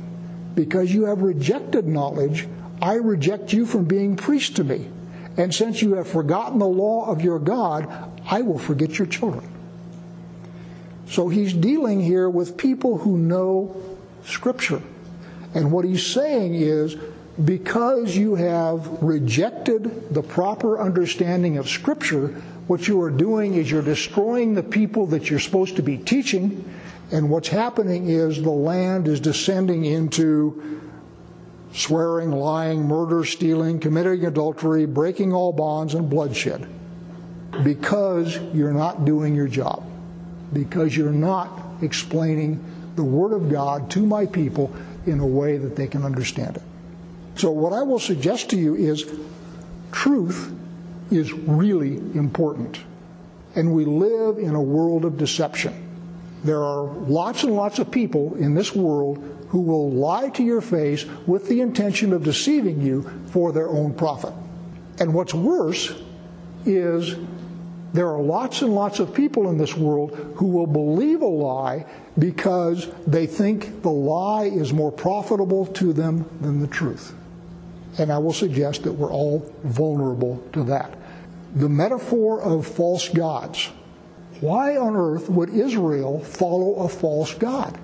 Because 0.54 0.92
you 0.92 1.06
have 1.06 1.22
rejected 1.22 1.88
knowledge, 1.88 2.46
I 2.82 2.96
reject 2.96 3.54
you 3.54 3.64
from 3.64 3.86
being 3.86 4.16
priest 4.16 4.56
to 4.56 4.64
me, 4.64 4.90
And 5.38 5.52
since 5.52 5.80
you 5.80 5.94
have 5.94 6.08
forgotten 6.08 6.58
the 6.58 6.66
law 6.68 7.10
of 7.10 7.22
your 7.22 7.38
God, 7.38 7.88
I 8.30 8.42
will 8.42 8.58
forget 8.58 8.98
your 8.98 9.06
children. 9.06 9.48
So 11.08 11.30
he's 11.30 11.54
dealing 11.54 12.02
here 12.02 12.28
with 12.28 12.58
people 12.58 12.98
who 12.98 13.16
know 13.16 13.74
Scripture. 14.24 14.82
And 15.54 15.72
what 15.72 15.86
he's 15.86 16.06
saying 16.06 16.54
is 16.54 16.96
because 17.42 18.16
you 18.16 18.36
have 18.36 19.02
rejected 19.02 20.14
the 20.14 20.22
proper 20.22 20.80
understanding 20.80 21.58
of 21.58 21.68
Scripture, 21.68 22.28
what 22.68 22.86
you 22.86 23.00
are 23.02 23.10
doing 23.10 23.54
is 23.54 23.70
you're 23.70 23.82
destroying 23.82 24.54
the 24.54 24.62
people 24.62 25.06
that 25.06 25.28
you're 25.28 25.40
supposed 25.40 25.76
to 25.76 25.82
be 25.82 25.98
teaching. 25.98 26.64
And 27.10 27.28
what's 27.28 27.48
happening 27.48 28.08
is 28.08 28.40
the 28.40 28.50
land 28.50 29.08
is 29.08 29.20
descending 29.20 29.84
into 29.84 30.80
swearing, 31.72 32.30
lying, 32.30 32.86
murder, 32.86 33.24
stealing, 33.24 33.80
committing 33.80 34.24
adultery, 34.24 34.86
breaking 34.86 35.32
all 35.32 35.52
bonds, 35.52 35.94
and 35.94 36.08
bloodshed. 36.08 36.68
Because 37.64 38.38
you're 38.54 38.72
not 38.72 39.04
doing 39.04 39.34
your 39.34 39.48
job. 39.48 39.84
Because 40.52 40.96
you're 40.96 41.10
not 41.10 41.60
explaining 41.82 42.64
the 42.94 43.04
Word 43.04 43.32
of 43.32 43.50
God 43.50 43.90
to 43.90 44.06
my 44.06 44.24
people 44.24 44.74
in 45.04 45.18
a 45.18 45.26
way 45.26 45.58
that 45.58 45.74
they 45.74 45.88
can 45.88 46.04
understand 46.04 46.56
it. 46.56 46.62
So, 47.36 47.50
what 47.50 47.72
I 47.72 47.82
will 47.82 47.98
suggest 47.98 48.50
to 48.50 48.56
you 48.56 48.74
is 48.74 49.04
truth 49.92 50.52
is 51.10 51.32
really 51.32 51.96
important. 52.14 52.80
And 53.56 53.72
we 53.72 53.84
live 53.84 54.38
in 54.38 54.54
a 54.54 54.62
world 54.62 55.04
of 55.04 55.16
deception. 55.16 55.80
There 56.42 56.62
are 56.62 56.84
lots 56.84 57.44
and 57.44 57.54
lots 57.54 57.78
of 57.78 57.90
people 57.90 58.34
in 58.34 58.54
this 58.54 58.74
world 58.74 59.18
who 59.48 59.60
will 59.60 59.90
lie 59.90 60.28
to 60.30 60.42
your 60.42 60.60
face 60.60 61.06
with 61.26 61.48
the 61.48 61.60
intention 61.60 62.12
of 62.12 62.24
deceiving 62.24 62.82
you 62.82 63.10
for 63.26 63.52
their 63.52 63.68
own 63.68 63.94
profit. 63.94 64.34
And 64.98 65.14
what's 65.14 65.32
worse 65.32 65.92
is 66.66 67.16
there 67.92 68.08
are 68.08 68.20
lots 68.20 68.62
and 68.62 68.74
lots 68.74 68.98
of 68.98 69.14
people 69.14 69.48
in 69.48 69.56
this 69.56 69.76
world 69.76 70.34
who 70.36 70.46
will 70.46 70.66
believe 70.66 71.22
a 71.22 71.26
lie 71.26 71.86
because 72.18 72.90
they 73.06 73.26
think 73.26 73.82
the 73.82 73.90
lie 73.90 74.44
is 74.44 74.72
more 74.72 74.90
profitable 74.90 75.66
to 75.66 75.92
them 75.92 76.28
than 76.40 76.60
the 76.60 76.66
truth. 76.66 77.14
And 77.98 78.12
I 78.12 78.18
will 78.18 78.32
suggest 78.32 78.82
that 78.84 78.92
we're 78.92 79.12
all 79.12 79.50
vulnerable 79.62 80.42
to 80.52 80.64
that. 80.64 80.98
The 81.54 81.68
metaphor 81.68 82.40
of 82.40 82.66
false 82.66 83.08
gods. 83.08 83.70
Why 84.40 84.76
on 84.76 84.96
earth 84.96 85.28
would 85.28 85.50
Israel 85.50 86.20
follow 86.20 86.74
a 86.76 86.88
false 86.88 87.32
God? 87.34 87.78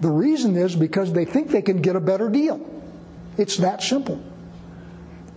The 0.00 0.08
reason 0.08 0.56
is 0.56 0.76
because 0.76 1.12
they 1.12 1.24
think 1.24 1.50
they 1.50 1.62
can 1.62 1.80
get 1.80 1.96
a 1.96 2.00
better 2.00 2.28
deal. 2.28 2.60
It's 3.36 3.56
that 3.58 3.82
simple. 3.82 4.22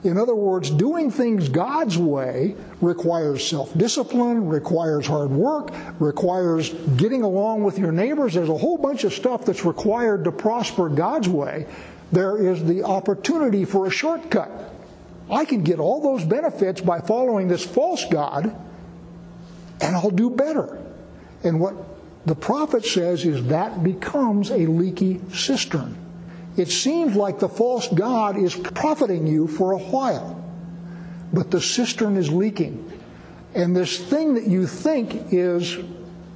In 0.03 0.17
other 0.17 0.36
words, 0.36 0.69
doing 0.69 1.09
things 1.09 1.50
God's 1.50 1.97
way 1.97 2.55
requires 2.81 3.47
self 3.47 3.75
discipline, 3.75 4.47
requires 4.47 5.07
hard 5.07 5.31
work, 5.31 5.74
requires 6.00 6.69
getting 6.97 7.24
along 7.24 7.63
with 7.63 7.79
your 7.79 7.91
neighbors. 7.91 8.36
There's 8.36 8.50
a 8.50 8.57
whole 8.57 8.77
bunch 8.77 9.03
of 9.03 9.13
stuff 9.13 9.43
that's 9.45 9.65
required 9.65 10.24
to 10.25 10.31
prosper 10.31 10.88
God's 10.88 11.27
way 11.27 11.65
there 12.11 12.37
is 12.37 12.63
the 12.63 12.83
opportunity 12.83 13.65
for 13.65 13.87
a 13.87 13.89
shortcut. 13.89 14.49
I 15.29 15.45
can 15.45 15.63
get 15.63 15.79
all 15.79 16.01
those 16.01 16.23
benefits 16.23 16.79
by 16.79 17.01
following 17.01 17.47
this 17.47 17.65
false 17.65 18.05
God, 18.09 18.55
and 19.81 19.95
I'll 19.95 20.09
do 20.09 20.29
better. 20.29 20.81
And 21.43 21.59
what 21.59 21.75
the 22.25 22.35
prophet 22.35 22.85
says 22.85 23.25
is 23.25 23.47
that 23.47 23.83
becomes 23.83 24.51
a 24.51 24.65
leaky 24.65 25.21
cistern. 25.33 25.97
It 26.55 26.69
seems 26.69 27.15
like 27.15 27.39
the 27.39 27.49
false 27.49 27.87
God 27.87 28.37
is 28.37 28.55
profiting 28.55 29.27
you 29.27 29.47
for 29.47 29.73
a 29.73 29.77
while, 29.77 30.43
but 31.31 31.51
the 31.51 31.61
cistern 31.61 32.17
is 32.17 32.31
leaking. 32.31 32.91
And 33.53 33.75
this 33.75 33.97
thing 33.97 34.35
that 34.35 34.47
you 34.47 34.65
think 34.65 35.33
is 35.33 35.77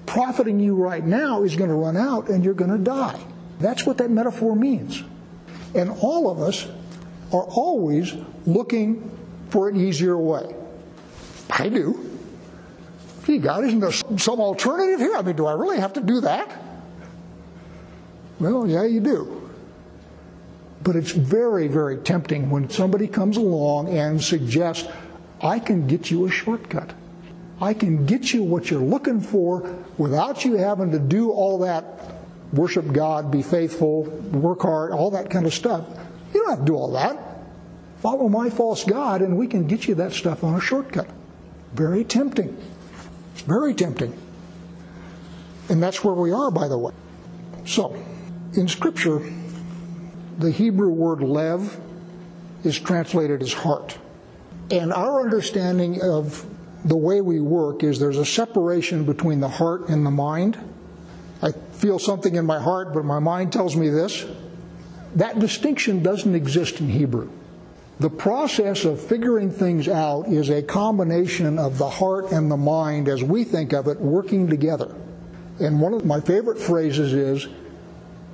profiting 0.06 0.60
you 0.60 0.76
right 0.76 1.04
now 1.04 1.44
is 1.44 1.56
going 1.56 1.70
to 1.70 1.76
run 1.76 1.98
out 1.98 2.30
and 2.30 2.44
you're 2.44 2.54
going 2.54 2.72
to 2.72 2.78
die. 2.78 3.20
That's 3.60 3.86
what 3.86 3.98
that 4.00 4.12
metaphor 4.12 4.56
means. 4.56 5.04
And 5.74 5.90
all 6.02 6.30
of 6.30 6.40
us 6.40 6.68
are 7.32 7.44
always 7.44 8.14
looking 8.46 9.18
for 9.50 9.70
an 9.70 9.80
easier 9.80 10.18
way. 10.18 10.56
I 11.50 11.70
do. 11.70 12.08
Gee, 13.26 13.38
God, 13.38 13.64
isn't 13.66 13.80
there 13.80 13.92
some 13.92 14.40
alternative 14.40 15.00
here? 15.00 15.16
I 15.16 15.22
mean, 15.22 15.36
do 15.36 15.46
I 15.46 15.54
really 15.54 15.80
have 15.80 15.94
to 15.94 16.02
do 16.02 16.22
that? 16.22 16.52
Well, 18.40 18.68
yeah, 18.68 18.84
you 18.84 19.00
do. 19.00 19.50
But 20.84 20.96
it's 20.96 21.12
very, 21.12 21.68
very 21.68 21.98
tempting 21.98 22.50
when 22.50 22.70
somebody 22.70 23.08
comes 23.08 23.38
along 23.38 23.90
and 23.90 24.22
suggests, 24.22 24.88
I 25.42 25.60
can 25.60 25.88
get 25.88 26.10
you 26.10 26.26
a 26.26 26.32
shortcut. 26.32 26.94
I 27.62 27.76
can 27.76 28.08
get 28.08 28.34
you 28.34 28.42
what 28.42 28.72
you're 28.72 28.82
looking 28.82 29.22
for 29.22 29.62
without 30.00 30.44
you 30.44 30.56
having 30.56 30.92
to 30.92 31.00
do 31.00 31.30
all 31.30 31.60
that 31.60 31.84
worship 32.54 32.92
God, 32.92 33.32
be 33.32 33.42
faithful, 33.42 34.04
work 34.04 34.62
hard, 34.62 34.92
all 34.92 35.12
that 35.12 35.30
kind 35.30 35.46
of 35.46 35.54
stuff. 35.54 35.86
You 36.34 36.42
don't 36.42 36.50
have 36.50 36.60
to 36.60 36.66
do 36.66 36.76
all 36.76 36.92
that. 36.94 37.18
Follow 38.02 38.28
my 38.28 38.50
false 38.50 38.84
God, 38.84 39.22
and 39.22 39.38
we 39.38 39.48
can 39.48 39.68
get 39.68 39.88
you 39.88 39.96
that 39.96 40.12
stuff 40.12 40.44
on 40.44 40.56
a 40.56 40.62
shortcut. 40.62 41.08
Very 41.74 42.04
tempting. 42.04 42.58
Very 43.46 43.74
tempting. 43.74 44.18
And 45.70 45.82
that's 45.82 46.04
where 46.04 46.14
we 46.14 46.32
are, 46.32 46.52
by 46.52 46.68
the 46.68 46.78
way. 46.78 46.94
So, 47.66 47.96
in 48.54 48.68
Scripture, 48.68 49.22
the 50.38 50.52
Hebrew 50.52 50.90
word 50.90 51.22
lev 51.22 51.80
is 52.64 52.80
translated 52.80 53.42
as 53.42 53.54
heart. 53.54 53.98
And 54.72 54.92
our 54.92 55.22
understanding 55.22 56.02
of 56.02 56.46
the 56.84 56.98
way 56.98 57.22
we 57.22 57.40
work 57.40 57.84
is 57.84 58.00
there's 58.00 58.18
a 58.18 58.26
separation 58.26 59.06
between 59.06 59.40
the 59.40 59.50
heart 59.50 59.90
and 59.90 60.06
the 60.06 60.12
mind. 60.12 60.58
Feel 61.82 61.98
something 61.98 62.36
in 62.36 62.46
my 62.46 62.60
heart, 62.60 62.94
but 62.94 63.04
my 63.04 63.18
mind 63.18 63.52
tells 63.52 63.76
me 63.76 63.90
this. 63.90 64.24
That 65.16 65.40
distinction 65.40 66.04
doesn't 66.04 66.36
exist 66.36 66.80
in 66.80 66.88
Hebrew. 66.88 67.32
The 68.00 68.10
process 68.12 68.86
of 68.86 69.02
figuring 69.02 69.50
things 69.50 69.88
out 69.88 70.28
is 70.28 70.52
a 70.52 70.62
combination 70.62 71.58
of 71.58 71.80
the 71.80 71.90
heart 71.90 72.32
and 72.32 72.52
the 72.52 72.58
mind, 72.58 73.08
as 73.08 73.24
we 73.24 73.44
think 73.44 73.74
of 73.74 73.88
it, 73.88 74.00
working 74.00 74.48
together. 74.48 74.96
And 75.60 75.82
one 75.82 75.96
of 75.96 76.06
my 76.06 76.22
favorite 76.22 76.60
phrases 76.60 77.14
is 77.14 77.48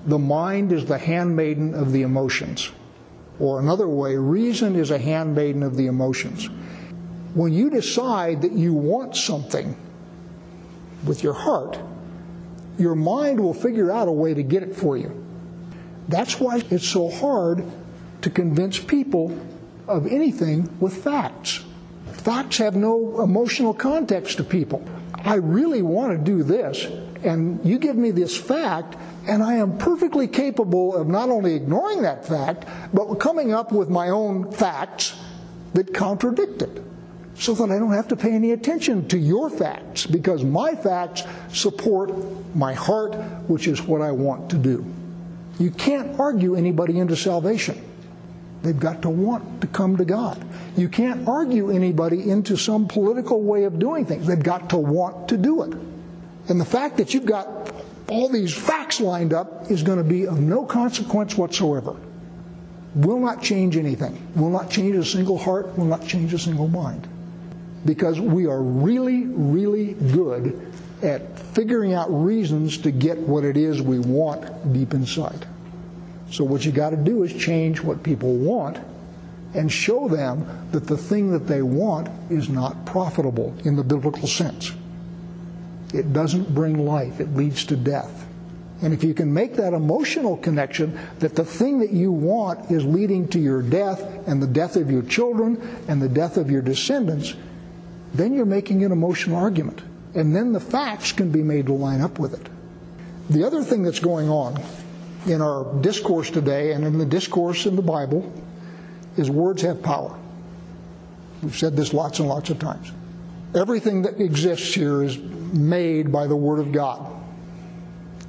the 0.06 0.20
mind 0.20 0.74
is 0.74 0.84
the 0.86 0.98
handmaiden 0.98 1.74
of 1.74 1.94
the 1.94 2.01
emotions. 2.01 2.70
Or 3.39 3.62
another 3.62 3.88
way, 3.88 4.18
reason 4.18 4.75
is 4.75 4.92
a 4.92 4.98
handmaiden 4.98 5.63
of 5.63 5.77
the 5.77 5.88
emotions. 5.88 6.50
When 7.34 7.54
you 7.54 7.70
decide 7.70 8.42
that 8.42 8.51
you 8.51 8.74
want 8.74 9.16
something 9.16 9.77
with 11.06 11.24
your 11.24 11.34
heart, 11.34 11.80
your 12.78 12.96
mind 12.96 13.40
will 13.40 13.54
figure 13.54 13.92
out 13.92 14.08
a 14.08 14.12
way 14.12 14.34
to 14.34 14.44
get 14.44 14.64
it 14.64 14.76
for 14.76 14.98
you. 14.98 15.24
That's 16.08 16.40
why 16.40 16.62
it's 16.70 16.88
so 16.88 17.10
hard 17.10 17.64
to 18.22 18.30
convince 18.30 18.80
people 18.80 19.38
of 19.88 20.08
anything 20.08 20.70
with 20.80 21.04
facts. 21.04 21.64
Facts 22.14 22.58
have 22.58 22.76
no 22.76 23.22
emotional 23.22 23.74
context 23.74 24.38
to 24.38 24.44
people. 24.44 24.84
I 25.16 25.36
really 25.36 25.82
want 25.82 26.12
to 26.12 26.18
do 26.18 26.44
this, 26.44 26.86
and 27.24 27.64
you 27.66 27.80
give 27.80 27.96
me 27.96 28.12
this 28.12 28.38
fact, 28.38 28.96
and 29.28 29.44
I 29.44 29.56
am 29.56 29.78
perfectly 29.78 30.28
capable 30.28 30.96
of 30.96 31.08
not 31.08 31.30
only 31.30 31.56
ignoring 31.56 32.04
that 32.04 32.26
fact, 32.26 32.66
but 32.94 33.16
coming 33.16 33.54
up 33.54 33.72
with 33.72 33.90
my 33.90 34.10
own 34.10 34.52
facts 34.52 35.16
that 35.74 35.94
contradict 35.94 36.62
it 36.62 36.84
so 37.39 37.53
that 37.53 37.70
I 37.70 37.77
don't 37.77 37.94
have 37.94 38.08
to 38.08 38.15
pay 38.15 38.32
any 38.32 38.51
attention 38.51 39.08
to 39.10 39.17
your 39.17 39.50
facts 39.50 40.08
because 40.08 40.44
my 40.44 40.74
facts 40.74 41.24
support 41.53 42.12
my 42.56 42.74
heart, 42.74 43.15
which 43.48 43.67
is 43.67 43.82
what 43.82 44.01
I 44.01 44.12
want 44.12 44.50
to 44.51 44.58
do. 44.58 44.86
You 45.60 45.70
can't 45.72 46.20
argue 46.20 46.56
anybody 46.56 47.00
into 47.00 47.15
salvation. 47.15 47.84
They've 48.63 48.79
got 48.79 49.03
to 49.03 49.10
want 49.10 49.62
to 49.62 49.67
come 49.67 49.98
to 49.98 50.06
God. 50.06 50.44
You 50.75 50.89
can't 50.89 51.27
argue 51.27 51.70
anybody 51.70 52.27
into 52.29 52.58
some 52.58 52.88
political 52.88 53.41
way 53.44 53.65
of 53.65 53.77
doing 53.77 54.06
things. 54.06 54.25
They've 54.25 54.41
got 54.41 54.72
to 54.72 54.77
want 54.77 55.29
to 55.29 55.38
do 55.38 55.62
it. 55.62 55.77
And 56.50 56.60
the 56.60 56.65
fact 56.65 56.98
that 56.98 57.13
you've 57.13 57.25
got 57.25 57.72
all 58.08 58.29
these 58.29 58.56
facts 58.56 59.00
lined 59.00 59.34
up 59.34 59.70
is 59.70 59.84
going 59.84 60.00
to 60.00 60.03
be 60.03 60.25
of 60.25 60.39
no 60.39 60.65
consequence 60.65 61.38
whatsoever. 61.38 61.96
Will 62.96 63.20
not 63.20 63.44
change 63.44 63.77
anything. 63.77 64.27
Will 64.36 64.50
not 64.50 64.72
change 64.72 64.96
a 64.96 65.06
single 65.06 65.38
heart. 65.38 65.77
Will 65.77 65.86
not 65.86 66.08
change 66.08 66.34
a 66.34 66.39
single 66.39 66.67
mind 66.67 67.08
because 67.88 68.20
we 68.20 68.46
are 68.46 68.62
really, 68.62 69.24
really 69.24 69.94
good 69.94 70.72
at 71.01 71.39
figuring 71.39 71.94
out 71.94 72.08
reasons 72.10 72.77
to 72.79 72.91
get 72.91 73.17
what 73.17 73.46
it 73.46 73.56
is 73.56 73.82
we 73.82 73.98
want 73.98 74.74
deep 74.74 74.94
inside. 74.94 75.48
So, 76.29 76.44
what 76.44 76.65
you 76.65 76.74
got 76.74 76.89
to 76.89 76.98
do 76.98 77.24
is 77.24 77.34
change 77.34 77.82
what 77.82 78.03
people 78.03 78.36
want 78.36 78.77
and 79.53 79.72
show 79.72 80.10
them 80.10 80.67
that 80.72 80.86
the 80.86 80.98
thing 80.98 81.32
that 81.32 81.48
they 81.48 81.62
want 81.62 82.10
is 82.29 82.50
not 82.50 82.86
profitable 82.86 83.56
in 83.63 83.77
the 83.77 83.84
biblical 83.84 84.27
sense. 84.27 84.74
It 85.94 86.12
doesn't 86.12 86.53
bring 86.53 86.86
life, 86.86 87.22
it 87.22 87.34
leads 87.34 87.65
to 87.67 87.77
death. 87.77 88.25
And 88.82 88.94
if 88.94 89.03
you 89.03 89.13
can 89.13 89.34
make 89.34 89.56
that 89.56 89.74
emotional 89.74 90.38
connection 90.38 91.00
that 91.20 91.36
the 91.36 91.46
thing 91.46 91.79
that 91.79 91.91
you 91.91 92.12
want 92.12 92.70
is 92.70 92.86
leading 92.86 93.27
to 93.29 93.39
your 93.39 93.62
death 93.62 94.01
and 94.27 94.44
the 94.44 94.48
death 94.48 94.75
of 94.75 94.91
your 94.91 95.01
children 95.03 95.60
and 95.88 96.01
the 96.01 96.10
death 96.10 96.38
of 96.38 96.51
your 96.51 96.62
descendants, 96.62 97.34
then 98.18 98.34
you're 98.34 98.46
making 98.46 98.84
an 98.84 98.92
emotional 98.92 99.38
argument. 99.38 99.82
And 100.16 100.36
then 100.36 100.52
the 100.52 100.60
facts 100.60 101.12
can 101.12 101.32
be 101.32 101.44
made 101.44 101.68
to 101.68 101.74
line 101.74 102.02
up 102.02 102.20
with 102.20 102.34
it. 102.34 102.50
The 103.30 103.44
other 103.44 103.64
thing 103.64 103.84
that's 103.84 104.00
going 104.00 104.30
on 104.30 104.62
in 105.28 105.42
our 105.42 105.74
discourse 105.82 106.30
today 106.30 106.72
and 106.72 106.86
in 106.86 106.98
the 106.98 107.06
discourse 107.06 107.66
in 107.66 107.76
the 107.76 107.82
Bible 107.82 108.32
is 109.18 109.30
words 109.30 109.62
have 109.62 109.84
power. 109.84 110.18
We've 111.44 111.56
said 111.56 111.76
this 111.76 111.94
lots 111.94 112.20
and 112.20 112.28
lots 112.28 112.50
of 112.50 112.60
times. 112.60 112.92
Everything 113.54 114.02
that 114.04 114.20
exists 114.20 114.74
here 114.74 115.04
is 115.04 115.18
made 115.18 116.12
by 116.12 116.28
the 116.28 116.36
Word 116.36 116.60
of 116.60 116.72
God. 116.72 117.14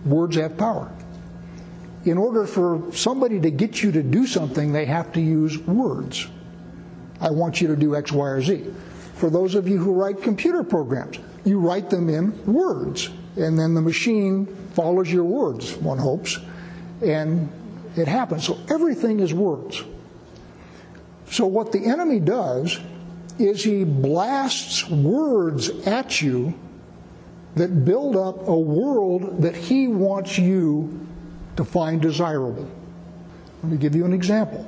Words 0.05 0.37
have 0.37 0.57
power. 0.57 0.93
In 2.05 2.19
order 2.19 2.47
for 2.47 2.93
somebody 2.93 3.41
to 3.41 3.51
get 3.51 3.83
you 3.83 3.93
to 3.93 4.03
do 4.03 4.27
something, 4.27 4.73
they 4.73 4.85
have 4.85 5.13
to 5.15 5.21
use 5.21 5.59
words. 5.59 6.29
I 7.21 7.31
want 7.31 7.61
you 7.61 7.69
to 7.69 7.77
do 7.77 7.97
X, 7.97 8.13
Y, 8.13 8.29
or 8.29 8.41
Z. 8.41 8.65
For 9.19 9.31
those 9.31 9.57
of 9.57 9.67
you 9.67 9.79
who 9.79 9.93
write 9.93 10.23
computer 10.23 10.63
programs, 10.63 11.19
you 11.45 11.59
write 11.59 11.91
them 11.91 12.09
in 12.09 12.47
words, 12.47 13.11
and 13.37 13.59
then 13.59 13.75
the 13.75 13.83
machine 13.83 14.47
follows 14.75 15.11
your 15.11 15.25
words, 15.25 15.75
one 15.77 15.99
hopes, 15.99 16.39
and 17.03 17.51
it 17.97 18.07
happens. 18.07 18.45
So 18.45 18.59
everything 18.71 19.19
is 19.19 19.35
words. 19.35 19.83
So 21.31 21.47
what 21.47 21.73
the 21.73 21.85
enemy 21.85 22.21
does 22.21 22.79
is 23.41 23.65
he 23.65 23.83
blasts 23.83 24.89
words 24.89 25.69
at 25.87 26.23
you 26.23 26.55
that 27.57 27.85
build 27.85 28.17
up 28.17 28.47
a 28.47 28.59
world 28.59 29.43
that 29.43 29.57
he 29.57 29.89
wants 29.89 30.39
you 30.39 31.07
to 31.57 31.65
find 31.65 32.01
desirable. 32.01 32.71
Let 33.65 33.73
me 33.73 33.79
give 33.79 33.97
you 33.97 34.05
an 34.05 34.13
example. 34.13 34.65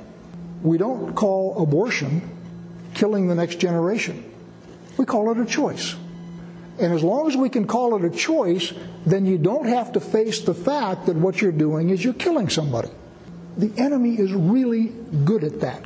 We 0.61 0.77
don't 0.77 1.15
call 1.15 1.61
abortion 1.63 2.29
killing 2.93 3.27
the 3.27 3.35
next 3.35 3.55
generation. 3.55 4.30
We 4.97 5.05
call 5.05 5.31
it 5.31 5.37
a 5.37 5.45
choice. 5.45 5.95
And 6.79 6.93
as 6.93 7.03
long 7.03 7.27
as 7.27 7.37
we 7.37 7.49
can 7.49 7.67
call 7.67 7.95
it 7.95 8.05
a 8.05 8.15
choice, 8.15 8.73
then 9.05 9.25
you 9.25 9.37
don't 9.37 9.67
have 9.67 9.91
to 9.93 9.99
face 9.99 10.41
the 10.41 10.53
fact 10.53 11.05
that 11.05 11.15
what 11.15 11.41
you're 11.41 11.51
doing 11.51 11.89
is 11.89 12.03
you're 12.03 12.13
killing 12.13 12.49
somebody. 12.49 12.89
The 13.57 13.71
enemy 13.77 14.17
is 14.17 14.33
really 14.33 14.93
good 15.25 15.43
at 15.43 15.59
that. 15.61 15.83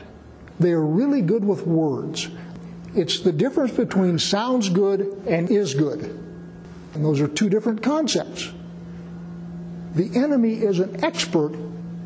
They 0.60 0.72
are 0.72 0.84
really 0.84 1.22
good 1.22 1.44
with 1.44 1.66
words. 1.66 2.30
It's 2.96 3.20
the 3.20 3.34
difference 3.34 3.72
between 3.72 4.20
sounds 4.20 4.70
good 4.70 5.02
and 5.28 5.50
is 5.50 5.74
good. 5.74 6.04
And 6.94 7.04
those 7.04 7.20
are 7.20 7.28
two 7.28 7.50
different 7.50 7.84
concepts. 7.84 8.52
The 9.96 10.16
enemy 10.16 10.54
is 10.54 10.80
an 10.80 11.04
expert 11.04 11.54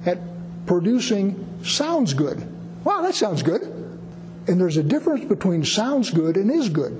at 0.06 0.18
producing 0.66 1.60
sounds 1.64 2.14
good. 2.14 2.44
Wow, 2.84 3.02
that 3.02 3.14
sounds 3.14 3.44
good. 3.44 3.79
And 4.50 4.60
there's 4.60 4.78
a 4.78 4.84
difference 4.84 5.26
between 5.26 5.64
sounds 5.64 6.10
good 6.10 6.36
and 6.36 6.50
is 6.50 6.70
good. 6.70 7.00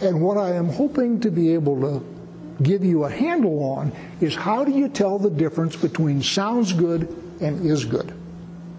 And 0.00 0.22
what 0.22 0.38
I 0.38 0.54
am 0.54 0.70
hoping 0.70 1.20
to 1.20 1.30
be 1.30 1.52
able 1.52 1.78
to 1.82 2.62
give 2.62 2.82
you 2.82 3.04
a 3.04 3.10
handle 3.10 3.62
on 3.62 3.92
is 4.22 4.34
how 4.34 4.64
do 4.64 4.72
you 4.72 4.88
tell 4.88 5.18
the 5.18 5.28
difference 5.28 5.76
between 5.76 6.22
sounds 6.22 6.72
good 6.72 7.08
and 7.42 7.66
is 7.66 7.84
good? 7.84 8.10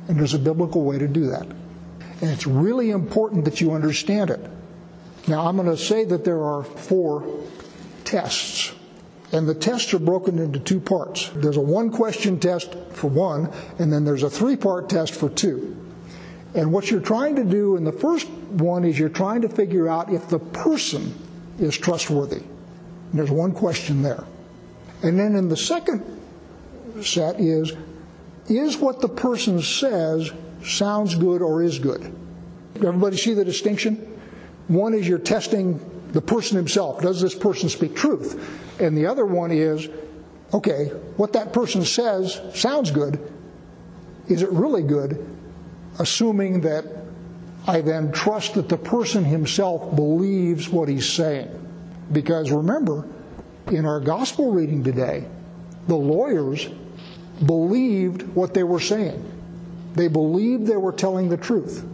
And 0.07 0.17
there's 0.17 0.33
a 0.33 0.39
biblical 0.39 0.85
way 0.85 0.97
to 0.97 1.07
do 1.07 1.27
that. 1.27 1.45
And 2.19 2.31
it's 2.31 2.47
really 2.47 2.89
important 2.89 3.45
that 3.45 3.61
you 3.61 3.73
understand 3.73 4.31
it. 4.31 4.39
Now, 5.27 5.45
I'm 5.45 5.55
going 5.55 5.69
to 5.69 5.77
say 5.77 6.03
that 6.05 6.25
there 6.25 6.43
are 6.43 6.63
four 6.63 7.43
tests. 8.05 8.73
And 9.31 9.47
the 9.47 9.53
tests 9.53 9.93
are 9.93 9.99
broken 9.99 10.39
into 10.39 10.57
two 10.57 10.79
parts. 10.79 11.29
There's 11.35 11.57
a 11.57 11.61
one 11.61 11.91
question 11.91 12.39
test 12.39 12.73
for 12.93 13.07
one, 13.07 13.53
and 13.77 13.93
then 13.93 14.03
there's 14.03 14.23
a 14.23 14.31
three 14.31 14.55
part 14.55 14.89
test 14.89 15.13
for 15.13 15.29
two. 15.29 15.86
And 16.57 16.73
what 16.73 16.89
you're 16.89 16.99
trying 16.99 17.35
to 17.35 17.43
do 17.43 17.77
in 17.77 17.83
the 17.83 17.91
first 17.91 18.27
one 18.27 18.83
is 18.83 18.97
you're 18.97 19.09
trying 19.09 19.41
to 19.43 19.49
figure 19.49 19.87
out 19.87 20.11
if 20.11 20.27
the 20.27 20.39
person 20.39 21.13
is 21.59 21.77
trustworthy. 21.77 22.37
And 22.41 23.13
there's 23.13 23.29
one 23.29 23.51
question 23.51 24.01
there. 24.01 24.23
And 25.03 25.19
then 25.19 25.35
in 25.35 25.49
the 25.49 25.55
second 25.55 26.03
set 27.03 27.39
is 27.39 27.73
is 28.49 28.77
what 28.77 29.01
the 29.01 29.09
person 29.09 29.61
says 29.61 30.31
sounds 30.63 31.13
good 31.13 31.43
or 31.43 31.61
is 31.61 31.77
good? 31.77 32.11
Everybody 32.77 33.17
see 33.17 33.35
the 33.35 33.45
distinction? 33.45 34.19
One 34.67 34.95
is 34.95 35.07
you're 35.07 35.19
testing 35.19 35.79
the 36.13 36.21
person 36.21 36.57
himself. 36.57 37.01
Does 37.01 37.21
this 37.21 37.35
person 37.35 37.69
speak 37.69 37.95
truth? 37.95 38.81
And 38.81 38.97
the 38.97 39.05
other 39.05 39.25
one 39.25 39.51
is 39.51 39.89
okay, 40.51 40.85
what 41.17 41.33
that 41.33 41.53
person 41.53 41.85
says 41.85 42.41
sounds 42.55 42.89
good. 42.89 43.19
Is 44.27 44.41
it 44.41 44.49
really 44.51 44.81
good? 44.81 45.36
Assuming 45.99 46.61
that 46.61 46.85
I 47.67 47.81
then 47.81 48.11
trust 48.11 48.53
that 48.53 48.69
the 48.69 48.77
person 48.77 49.25
himself 49.25 49.95
believes 49.95 50.69
what 50.69 50.87
he's 50.87 51.07
saying. 51.07 51.49
Because 52.11 52.51
remember, 52.51 53.05
in 53.67 53.85
our 53.85 53.99
gospel 53.99 54.51
reading 54.51 54.83
today, 54.83 55.25
the 55.87 55.95
lawyers 55.95 56.67
believed 57.45 58.23
what 58.35 58.53
they 58.53 58.63
were 58.63 58.79
saying. 58.79 59.23
They 59.95 60.07
believed 60.07 60.67
they 60.67 60.77
were 60.77 60.93
telling 60.93 61.29
the 61.29 61.37
truth. 61.37 61.85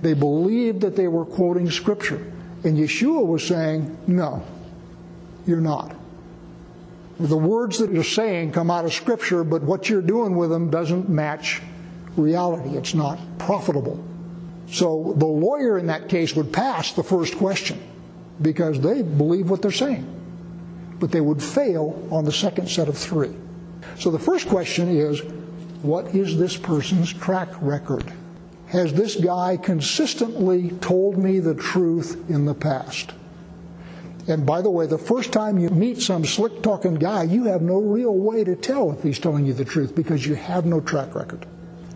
They 0.00 0.14
believed 0.14 0.80
that 0.80 0.96
they 0.96 1.08
were 1.08 1.24
quoting 1.24 1.70
scripture. 1.70 2.32
And 2.64 2.76
Yeshua 2.76 3.24
was 3.24 3.46
saying, 3.46 3.96
no, 4.06 4.44
you're 5.46 5.60
not. 5.60 5.94
The 7.20 7.36
words 7.36 7.78
that 7.78 7.92
you're 7.92 8.02
saying 8.02 8.52
come 8.52 8.70
out 8.70 8.84
of 8.84 8.92
scripture, 8.92 9.44
but 9.44 9.62
what 9.62 9.88
you're 9.88 10.02
doing 10.02 10.34
with 10.34 10.50
them 10.50 10.70
doesn't 10.70 11.08
match 11.08 11.62
reality. 12.16 12.76
It's 12.76 12.94
not 12.94 13.18
profitable. 13.38 14.02
So 14.70 15.14
the 15.16 15.26
lawyer 15.26 15.78
in 15.78 15.86
that 15.88 16.08
case 16.08 16.34
would 16.34 16.52
pass 16.52 16.92
the 16.92 17.02
first 17.02 17.36
question 17.36 17.80
because 18.40 18.80
they 18.80 19.02
believe 19.02 19.50
what 19.50 19.62
they're 19.62 19.70
saying. 19.70 20.10
But 20.98 21.10
they 21.10 21.20
would 21.20 21.42
fail 21.42 22.06
on 22.10 22.24
the 22.24 22.32
second 22.32 22.68
set 22.68 22.88
of 22.88 22.96
three. 22.96 23.34
So 23.98 24.10
the 24.10 24.18
first 24.18 24.48
question 24.48 24.88
is 24.88 25.22
what 25.82 26.14
is 26.14 26.38
this 26.38 26.56
person's 26.56 27.12
track 27.12 27.48
record? 27.60 28.10
Has 28.68 28.92
this 28.92 29.16
guy 29.16 29.56
consistently 29.56 30.70
told 30.80 31.18
me 31.18 31.38
the 31.38 31.54
truth 31.54 32.28
in 32.28 32.46
the 32.46 32.54
past? 32.54 33.12
And 34.26 34.46
by 34.46 34.62
the 34.62 34.70
way, 34.70 34.86
the 34.86 34.98
first 34.98 35.32
time 35.32 35.58
you 35.58 35.68
meet 35.68 36.00
some 36.00 36.24
slick 36.24 36.62
talking 36.62 36.94
guy, 36.94 37.24
you 37.24 37.44
have 37.44 37.60
no 37.60 37.78
real 37.78 38.14
way 38.14 38.42
to 38.42 38.56
tell 38.56 38.90
if 38.90 39.02
he's 39.02 39.18
telling 39.18 39.44
you 39.44 39.52
the 39.52 39.64
truth 39.64 39.94
because 39.94 40.26
you 40.26 40.34
have 40.34 40.64
no 40.64 40.80
track 40.80 41.14
record. 41.14 41.46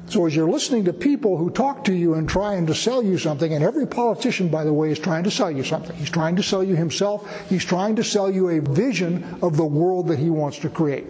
So 0.09 0.25
as 0.25 0.35
you're 0.35 0.49
listening 0.49 0.87
to 0.87 0.94
people 0.94 1.37
who 1.37 1.51
talk 1.51 1.85
to 1.85 1.92
you 1.92 2.14
and 2.14 2.27
trying 2.27 2.66
to 2.66 2.75
sell 2.75 3.03
you 3.03 3.18
something, 3.18 3.53
and 3.53 3.62
every 3.62 3.87
politician, 3.87 4.49
by 4.49 4.64
the 4.64 4.73
way, 4.73 4.90
is 4.90 4.99
trying 4.99 5.25
to 5.25 5.31
sell 5.31 5.51
you 5.51 5.62
something. 5.62 5.94
He's 5.97 6.09
trying 6.09 6.37
to 6.37 6.42
sell 6.42 6.64
you 6.64 6.77
himself. 6.77 7.29
He's 7.51 7.64
trying 7.64 7.97
to 7.97 8.05
sell 8.05 8.31
you 8.31 8.49
a 8.49 8.61
vision 8.61 9.38
of 9.42 9.59
the 9.59 9.66
world 9.66 10.09
that 10.09 10.18
he 10.18 10.31
wants 10.31 10.61
to 10.61 10.71
create. 10.71 11.05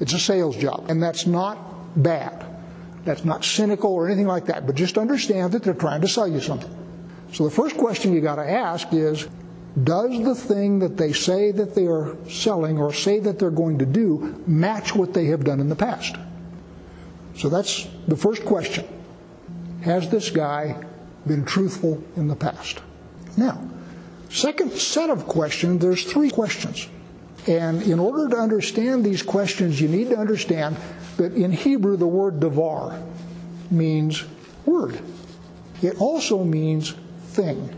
It's 0.00 0.14
a 0.14 0.18
sales 0.18 0.56
job, 0.56 0.86
and 0.88 1.00
that's 1.00 1.28
not 1.28 2.02
bad. 2.02 2.44
That's 3.04 3.24
not 3.24 3.44
cynical 3.44 3.92
or 3.92 4.06
anything 4.06 4.26
like 4.26 4.46
that, 4.46 4.66
but 4.66 4.74
just 4.74 4.98
understand 4.98 5.52
that 5.52 5.62
they're 5.62 5.72
trying 5.72 6.00
to 6.00 6.08
sell 6.08 6.26
you 6.26 6.40
something. 6.40 6.70
So 7.32 7.44
the 7.44 7.50
first 7.50 7.76
question 7.76 8.12
you 8.12 8.20
got 8.20 8.36
to 8.36 8.50
ask 8.50 8.92
is, 8.92 9.28
does 9.84 10.24
the 10.24 10.34
thing 10.34 10.80
that 10.80 10.96
they 10.96 11.12
say 11.12 11.52
that 11.52 11.76
they 11.76 11.86
are 11.86 12.16
selling 12.28 12.78
or 12.78 12.92
say 12.92 13.20
that 13.20 13.38
they're 13.38 13.50
going 13.50 13.78
to 13.78 13.86
do 13.86 14.42
match 14.46 14.94
what 14.94 15.14
they 15.14 15.26
have 15.26 15.44
done 15.44 15.60
in 15.60 15.68
the 15.68 15.76
past? 15.76 16.16
So 17.38 17.48
that's 17.48 17.86
the 18.08 18.16
first 18.16 18.44
question. 18.44 18.84
Has 19.82 20.10
this 20.10 20.28
guy 20.28 20.84
been 21.24 21.44
truthful 21.44 22.02
in 22.16 22.26
the 22.26 22.34
past? 22.34 22.82
Now, 23.36 23.62
second 24.28 24.72
set 24.72 25.08
of 25.08 25.26
questions, 25.28 25.80
there's 25.80 26.04
three 26.04 26.30
questions. 26.30 26.88
And 27.46 27.80
in 27.82 28.00
order 28.00 28.28
to 28.28 28.36
understand 28.36 29.04
these 29.04 29.22
questions, 29.22 29.80
you 29.80 29.88
need 29.88 30.10
to 30.10 30.18
understand 30.18 30.76
that 31.16 31.32
in 31.34 31.52
Hebrew, 31.52 31.96
the 31.96 32.08
word 32.08 32.40
davar 32.40 33.00
means 33.70 34.24
word. 34.66 35.00
It 35.80 36.00
also 36.00 36.42
means 36.42 36.94
thing. 37.28 37.70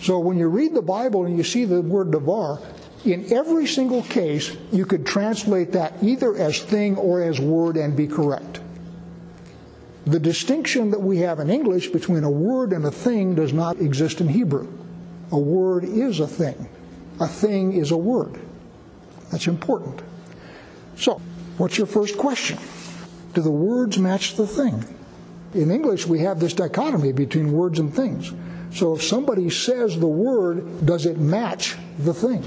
So 0.00 0.18
when 0.18 0.36
you 0.36 0.48
read 0.48 0.74
the 0.74 0.82
Bible 0.82 1.26
and 1.26 1.36
you 1.36 1.44
see 1.44 1.64
the 1.64 1.80
word 1.80 2.08
davar, 2.08 2.60
in 3.04 3.32
every 3.32 3.68
single 3.68 4.02
case, 4.02 4.56
you 4.72 4.84
could 4.84 5.06
translate 5.06 5.72
that 5.72 5.94
either 6.02 6.36
as 6.36 6.58
thing 6.58 6.96
or 6.96 7.22
as 7.22 7.40
word 7.40 7.76
and 7.76 7.96
be 7.96 8.08
correct. 8.08 8.60
The 10.10 10.18
distinction 10.18 10.90
that 10.90 11.00
we 11.00 11.18
have 11.18 11.38
in 11.38 11.50
English 11.50 11.90
between 11.90 12.24
a 12.24 12.30
word 12.30 12.72
and 12.72 12.84
a 12.84 12.90
thing 12.90 13.36
does 13.36 13.52
not 13.52 13.78
exist 13.80 14.20
in 14.20 14.26
Hebrew. 14.26 14.66
A 15.30 15.38
word 15.38 15.84
is 15.84 16.18
a 16.18 16.26
thing, 16.26 16.68
a 17.20 17.28
thing 17.28 17.74
is 17.74 17.92
a 17.92 17.96
word. 17.96 18.40
That's 19.30 19.46
important. 19.46 20.02
So, 20.96 21.20
what's 21.58 21.78
your 21.78 21.86
first 21.86 22.18
question? 22.18 22.58
Do 23.34 23.40
the 23.40 23.52
words 23.52 23.98
match 23.98 24.34
the 24.34 24.48
thing? 24.48 24.84
In 25.54 25.70
English, 25.70 26.08
we 26.08 26.18
have 26.18 26.40
this 26.40 26.54
dichotomy 26.54 27.12
between 27.12 27.52
words 27.52 27.78
and 27.78 27.94
things. 27.94 28.32
So, 28.74 28.96
if 28.96 29.04
somebody 29.04 29.48
says 29.48 29.96
the 29.96 30.08
word, 30.08 30.84
does 30.84 31.06
it 31.06 31.18
match 31.18 31.76
the 32.00 32.14
thing? 32.14 32.42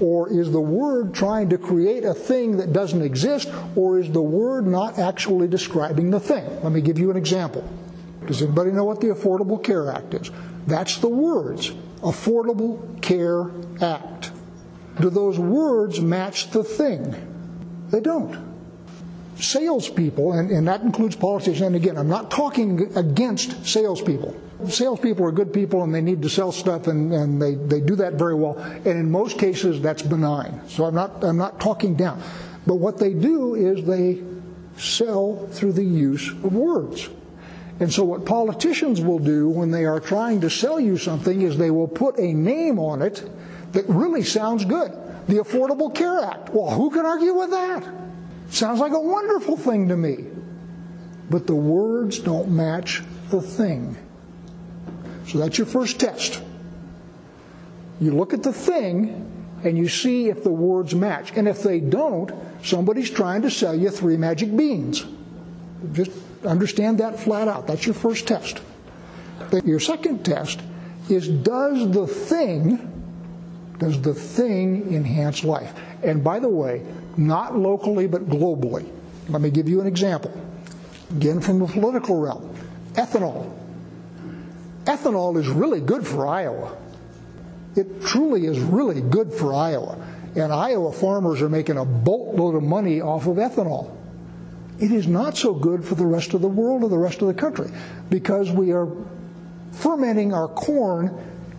Or 0.00 0.30
is 0.30 0.52
the 0.52 0.60
word 0.60 1.14
trying 1.14 1.48
to 1.50 1.58
create 1.58 2.04
a 2.04 2.14
thing 2.14 2.58
that 2.58 2.72
doesn't 2.72 3.02
exist? 3.02 3.50
Or 3.74 3.98
is 3.98 4.10
the 4.10 4.22
word 4.22 4.66
not 4.66 4.98
actually 4.98 5.48
describing 5.48 6.10
the 6.10 6.20
thing? 6.20 6.44
Let 6.62 6.72
me 6.72 6.80
give 6.80 6.98
you 6.98 7.10
an 7.10 7.16
example. 7.16 7.68
Does 8.26 8.42
anybody 8.42 8.70
know 8.72 8.84
what 8.84 9.00
the 9.00 9.08
Affordable 9.08 9.62
Care 9.62 9.90
Act 9.90 10.14
is? 10.14 10.30
That's 10.66 10.98
the 10.98 11.08
words 11.08 11.70
Affordable 12.02 13.00
Care 13.00 13.50
Act. 13.80 14.32
Do 15.00 15.10
those 15.10 15.38
words 15.38 16.00
match 16.00 16.50
the 16.50 16.62
thing? 16.62 17.14
They 17.90 18.00
don't. 18.00 18.46
Salespeople, 19.36 20.32
and, 20.32 20.50
and 20.50 20.66
that 20.66 20.82
includes 20.82 21.14
politicians, 21.16 21.62
and 21.62 21.76
again, 21.76 21.96
I'm 21.96 22.08
not 22.08 22.30
talking 22.30 22.96
against 22.96 23.64
salespeople. 23.64 24.34
Salespeople 24.66 25.24
are 25.24 25.32
good 25.32 25.52
people 25.52 25.84
and 25.84 25.94
they 25.94 26.00
need 26.00 26.22
to 26.22 26.28
sell 26.28 26.50
stuff 26.50 26.88
and, 26.88 27.12
and 27.12 27.40
they, 27.40 27.54
they 27.54 27.80
do 27.80 27.94
that 27.96 28.14
very 28.14 28.34
well. 28.34 28.58
And 28.58 28.86
in 28.86 29.10
most 29.10 29.38
cases, 29.38 29.80
that's 29.80 30.02
benign. 30.02 30.60
So 30.68 30.84
I'm 30.84 30.94
not, 30.94 31.22
I'm 31.22 31.36
not 31.36 31.60
talking 31.60 31.94
down. 31.94 32.22
But 32.66 32.76
what 32.76 32.98
they 32.98 33.14
do 33.14 33.54
is 33.54 33.84
they 33.84 34.22
sell 34.76 35.46
through 35.52 35.72
the 35.72 35.84
use 35.84 36.30
of 36.30 36.54
words. 36.54 37.08
And 37.80 37.92
so, 37.92 38.02
what 38.04 38.26
politicians 38.26 39.00
will 39.00 39.20
do 39.20 39.48
when 39.48 39.70
they 39.70 39.84
are 39.84 40.00
trying 40.00 40.40
to 40.40 40.50
sell 40.50 40.80
you 40.80 40.98
something 40.98 41.42
is 41.42 41.56
they 41.56 41.70
will 41.70 41.86
put 41.86 42.18
a 42.18 42.32
name 42.32 42.80
on 42.80 43.02
it 43.02 43.28
that 43.72 43.88
really 43.88 44.24
sounds 44.24 44.64
good. 44.64 44.90
The 45.28 45.36
Affordable 45.36 45.94
Care 45.94 46.24
Act. 46.24 46.50
Well, 46.50 46.70
who 46.70 46.90
can 46.90 47.06
argue 47.06 47.34
with 47.34 47.50
that? 47.50 47.88
Sounds 48.50 48.80
like 48.80 48.92
a 48.92 49.00
wonderful 49.00 49.56
thing 49.56 49.88
to 49.88 49.96
me. 49.96 50.24
But 51.30 51.46
the 51.46 51.54
words 51.54 52.18
don't 52.18 52.50
match 52.50 53.02
the 53.30 53.42
thing. 53.42 53.96
So 55.28 55.38
that's 55.38 55.58
your 55.58 55.66
first 55.66 56.00
test. 56.00 56.42
You 58.00 58.12
look 58.12 58.32
at 58.32 58.42
the 58.42 58.52
thing 58.52 59.24
and 59.62 59.76
you 59.76 59.88
see 59.88 60.28
if 60.28 60.42
the 60.42 60.50
words 60.50 60.94
match. 60.94 61.32
And 61.36 61.46
if 61.46 61.62
they 61.62 61.80
don't, 61.80 62.32
somebody's 62.62 63.10
trying 63.10 63.42
to 63.42 63.50
sell 63.50 63.74
you 63.74 63.90
three 63.90 64.16
magic 64.16 64.56
beans. 64.56 65.04
Just 65.92 66.12
understand 66.44 66.98
that 66.98 67.20
flat 67.20 67.48
out. 67.48 67.66
That's 67.66 67.84
your 67.84 67.94
first 67.94 68.26
test. 68.26 68.60
Your 69.64 69.80
second 69.80 70.24
test 70.24 70.60
is 71.08 71.28
does 71.28 71.90
the 71.90 72.06
thing 72.06 72.94
does 73.78 74.00
the 74.02 74.14
thing 74.14 74.92
enhance 74.92 75.44
life? 75.44 75.72
And 76.02 76.24
by 76.24 76.40
the 76.40 76.48
way, 76.48 76.84
not 77.16 77.56
locally 77.56 78.08
but 78.08 78.28
globally. 78.28 78.90
Let 79.28 79.40
me 79.40 79.50
give 79.50 79.68
you 79.68 79.80
an 79.80 79.86
example. 79.86 80.32
Again 81.10 81.40
from 81.40 81.60
the 81.60 81.66
political 81.66 82.18
realm. 82.20 82.54
Ethanol. 82.94 83.57
Ethanol 84.88 85.36
is 85.36 85.48
really 85.48 85.82
good 85.82 86.06
for 86.06 86.26
Iowa. 86.26 86.74
It 87.76 88.02
truly 88.02 88.46
is 88.46 88.58
really 88.58 89.02
good 89.02 89.30
for 89.30 89.52
Iowa. 89.52 89.98
And 90.34 90.50
Iowa 90.50 90.92
farmers 90.92 91.42
are 91.42 91.50
making 91.50 91.76
a 91.76 91.84
boatload 91.84 92.54
of 92.54 92.62
money 92.62 93.02
off 93.02 93.26
of 93.26 93.36
ethanol. 93.36 93.94
It 94.80 94.90
is 94.90 95.06
not 95.06 95.36
so 95.36 95.52
good 95.52 95.84
for 95.84 95.94
the 95.94 96.06
rest 96.06 96.32
of 96.32 96.40
the 96.40 96.48
world 96.48 96.84
or 96.84 96.88
the 96.88 96.96
rest 96.96 97.20
of 97.20 97.28
the 97.28 97.34
country 97.34 97.70
because 98.08 98.50
we 98.50 98.72
are 98.72 98.88
fermenting 99.72 100.32
our 100.32 100.48
corn 100.48 101.14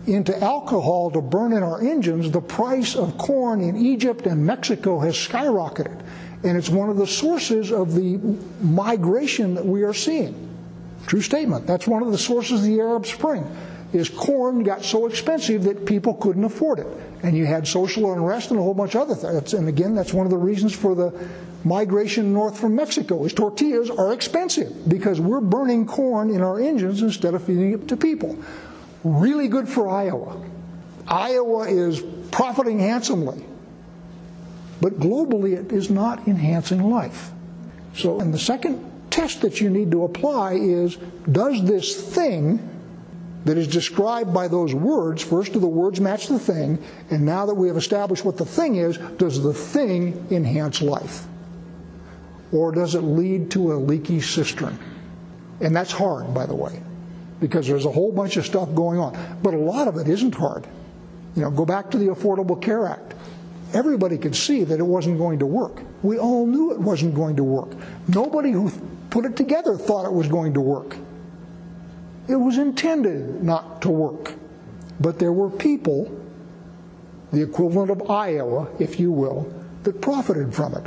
into 0.08 0.36
alcohol 0.42 1.12
to 1.12 1.20
burn 1.20 1.52
in 1.52 1.62
our 1.62 1.80
engines. 1.80 2.32
The 2.32 2.40
price 2.40 2.96
of 2.96 3.16
corn 3.16 3.60
in 3.60 3.76
Egypt 3.76 4.26
and 4.26 4.44
Mexico 4.44 4.98
has 4.98 5.14
skyrocketed. 5.14 6.00
And 6.42 6.56
it's 6.56 6.68
one 6.68 6.90
of 6.90 6.96
the 6.96 7.06
sources 7.06 7.70
of 7.70 7.94
the 7.94 8.18
migration 8.60 9.54
that 9.54 9.64
we 9.64 9.84
are 9.84 9.94
seeing. 9.94 10.49
True 11.06 11.20
statement. 11.20 11.66
That's 11.66 11.86
one 11.86 12.02
of 12.02 12.12
the 12.12 12.18
sources 12.18 12.60
of 12.60 12.66
the 12.66 12.80
Arab 12.80 13.06
Spring. 13.06 13.44
Is 13.92 14.08
corn 14.08 14.62
got 14.62 14.84
so 14.84 15.06
expensive 15.06 15.64
that 15.64 15.84
people 15.84 16.14
couldn't 16.14 16.44
afford 16.44 16.78
it, 16.78 16.86
and 17.24 17.36
you 17.36 17.44
had 17.44 17.66
social 17.66 18.12
unrest 18.12 18.52
and 18.52 18.60
a 18.60 18.62
whole 18.62 18.74
bunch 18.74 18.94
of 18.94 19.00
other 19.00 19.16
things. 19.16 19.52
And 19.52 19.68
again, 19.68 19.96
that's 19.96 20.14
one 20.14 20.26
of 20.26 20.30
the 20.30 20.38
reasons 20.38 20.72
for 20.72 20.94
the 20.94 21.12
migration 21.64 22.32
north 22.32 22.58
from 22.58 22.76
Mexico 22.76 23.24
is 23.24 23.32
tortillas 23.32 23.90
are 23.90 24.12
expensive 24.12 24.88
because 24.88 25.20
we're 25.20 25.40
burning 25.40 25.86
corn 25.86 26.30
in 26.30 26.40
our 26.40 26.60
engines 26.60 27.02
instead 27.02 27.34
of 27.34 27.42
feeding 27.42 27.72
it 27.72 27.88
to 27.88 27.96
people. 27.96 28.38
Really 29.02 29.48
good 29.48 29.68
for 29.68 29.88
Iowa. 29.88 30.40
Iowa 31.08 31.68
is 31.68 32.00
profiting 32.30 32.78
handsomely. 32.78 33.44
But 34.80 34.98
globally, 34.98 35.56
it 35.56 35.72
is 35.72 35.90
not 35.90 36.26
enhancing 36.26 36.88
life. 36.88 37.30
So, 37.94 38.20
and 38.20 38.32
the 38.32 38.38
second 38.38 38.89
test 39.10 39.42
that 39.42 39.60
you 39.60 39.70
need 39.70 39.90
to 39.90 40.04
apply 40.04 40.54
is 40.54 40.96
does 41.30 41.64
this 41.64 42.14
thing 42.14 42.66
that 43.44 43.56
is 43.56 43.66
described 43.66 44.34
by 44.34 44.48
those 44.48 44.74
words, 44.74 45.22
first 45.22 45.52
do 45.52 45.60
the 45.60 45.66
words 45.66 46.00
match 46.00 46.26
the 46.28 46.38
thing, 46.38 46.82
and 47.10 47.24
now 47.24 47.46
that 47.46 47.54
we 47.54 47.68
have 47.68 47.76
established 47.76 48.24
what 48.24 48.36
the 48.36 48.44
thing 48.44 48.76
is, 48.76 48.98
does 49.16 49.42
the 49.42 49.54
thing 49.54 50.26
enhance 50.30 50.82
life? 50.82 51.24
Or 52.52 52.72
does 52.72 52.94
it 52.94 53.00
lead 53.00 53.50
to 53.52 53.72
a 53.72 53.76
leaky 53.76 54.20
cistern? 54.20 54.78
And 55.60 55.74
that's 55.74 55.92
hard, 55.92 56.34
by 56.34 56.46
the 56.46 56.54
way, 56.54 56.82
because 57.38 57.66
there's 57.66 57.86
a 57.86 57.90
whole 57.90 58.12
bunch 58.12 58.36
of 58.36 58.44
stuff 58.44 58.74
going 58.74 58.98
on. 58.98 59.16
But 59.42 59.54
a 59.54 59.58
lot 59.58 59.88
of 59.88 59.96
it 59.96 60.08
isn't 60.08 60.34
hard. 60.34 60.66
You 61.36 61.42
know, 61.42 61.50
go 61.50 61.64
back 61.64 61.90
to 61.92 61.98
the 61.98 62.08
Affordable 62.08 62.60
Care 62.60 62.86
Act. 62.86 63.14
Everybody 63.72 64.18
could 64.18 64.34
see 64.34 64.64
that 64.64 64.80
it 64.80 64.86
wasn't 64.86 65.16
going 65.18 65.38
to 65.38 65.46
work. 65.46 65.82
We 66.02 66.18
all 66.18 66.46
knew 66.46 66.72
it 66.72 66.80
wasn't 66.80 67.14
going 67.14 67.36
to 67.36 67.44
work. 67.44 67.70
Nobody 68.08 68.52
who 68.52 68.70
put 69.10 69.24
it 69.24 69.36
together 69.36 69.76
thought 69.76 70.06
it 70.06 70.12
was 70.12 70.28
going 70.28 70.54
to 70.54 70.60
work. 70.60 70.96
It 72.28 72.36
was 72.36 72.58
intended 72.58 73.42
not 73.42 73.82
to 73.82 73.90
work. 73.90 74.34
But 75.00 75.18
there 75.18 75.32
were 75.32 75.50
people, 75.50 76.16
the 77.32 77.42
equivalent 77.42 77.90
of 77.90 78.10
Iowa, 78.10 78.68
if 78.78 79.00
you 79.00 79.10
will, 79.10 79.52
that 79.82 80.00
profited 80.00 80.54
from 80.54 80.74
it. 80.74 80.86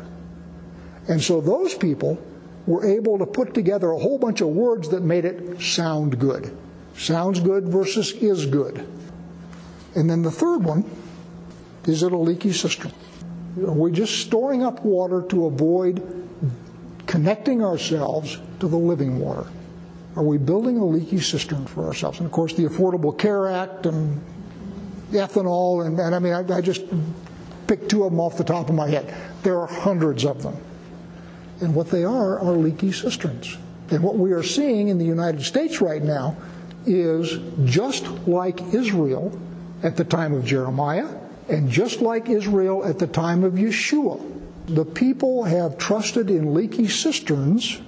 And 1.07 1.21
so 1.21 1.41
those 1.41 1.73
people 1.73 2.17
were 2.65 2.85
able 2.85 3.17
to 3.17 3.25
put 3.25 3.53
together 3.53 3.91
a 3.91 3.99
whole 3.99 4.17
bunch 4.17 4.41
of 4.41 4.47
words 4.47 4.89
that 4.89 5.01
made 5.01 5.25
it 5.25 5.61
sound 5.61 6.19
good. 6.19 6.55
Sounds 6.95 7.39
good 7.39 7.67
versus 7.67 8.13
is 8.13 8.45
good. 8.45 8.87
And 9.95 10.09
then 10.09 10.21
the 10.21 10.31
third 10.31 10.63
one 10.63 10.89
is 11.85 12.01
it 12.01 12.13
a 12.13 12.17
leaky 12.17 12.53
cistern? 12.53 12.93
Are 13.57 13.71
we 13.71 13.91
just 13.91 14.19
storing 14.19 14.63
up 14.63 14.83
water 14.83 15.21
to 15.29 15.45
avoid 15.45 16.01
connecting 17.05 17.63
ourselves 17.63 18.39
to 18.59 18.67
the 18.67 18.77
living 18.77 19.19
water? 19.19 19.47
Are 20.15 20.23
we 20.23 20.37
building 20.37 20.77
a 20.77 20.85
leaky 20.85 21.19
cistern 21.19 21.65
for 21.65 21.85
ourselves? 21.85 22.19
And 22.19 22.25
of 22.25 22.31
course, 22.31 22.53
the 22.53 22.63
Affordable 22.63 23.17
Care 23.17 23.47
Act 23.47 23.85
and 23.85 24.21
ethanol, 25.11 25.85
and, 25.85 25.99
and 25.99 26.15
I 26.15 26.19
mean, 26.19 26.33
I, 26.33 26.57
I 26.57 26.61
just 26.61 26.83
picked 27.67 27.89
two 27.89 28.03
of 28.03 28.11
them 28.11 28.19
off 28.19 28.37
the 28.37 28.43
top 28.43 28.69
of 28.69 28.75
my 28.75 28.89
head. 28.89 29.13
There 29.43 29.59
are 29.59 29.67
hundreds 29.67 30.25
of 30.25 30.43
them. 30.43 30.57
And 31.61 31.75
what 31.75 31.89
they 31.89 32.03
are 32.03 32.39
are 32.39 32.53
leaky 32.53 32.91
cisterns. 32.91 33.57
And 33.89 34.03
what 34.03 34.17
we 34.17 34.31
are 34.31 34.43
seeing 34.43 34.87
in 34.87 34.97
the 34.97 35.05
United 35.05 35.43
States 35.43 35.81
right 35.81 36.01
now 36.01 36.35
is 36.85 37.39
just 37.65 38.05
like 38.27 38.61
Israel 38.73 39.39
at 39.83 39.95
the 39.95 40.03
time 40.03 40.33
of 40.33 40.45
Jeremiah, 40.45 41.07
and 41.49 41.69
just 41.69 42.01
like 42.01 42.29
Israel 42.29 42.85
at 42.85 42.99
the 42.99 43.07
time 43.07 43.43
of 43.43 43.53
Yeshua 43.53 44.33
the 44.67 44.85
people 44.85 45.43
have 45.43 45.77
trusted 45.77 46.29
in 46.29 46.53
leaky 46.53 46.87
cisterns, 46.87 47.81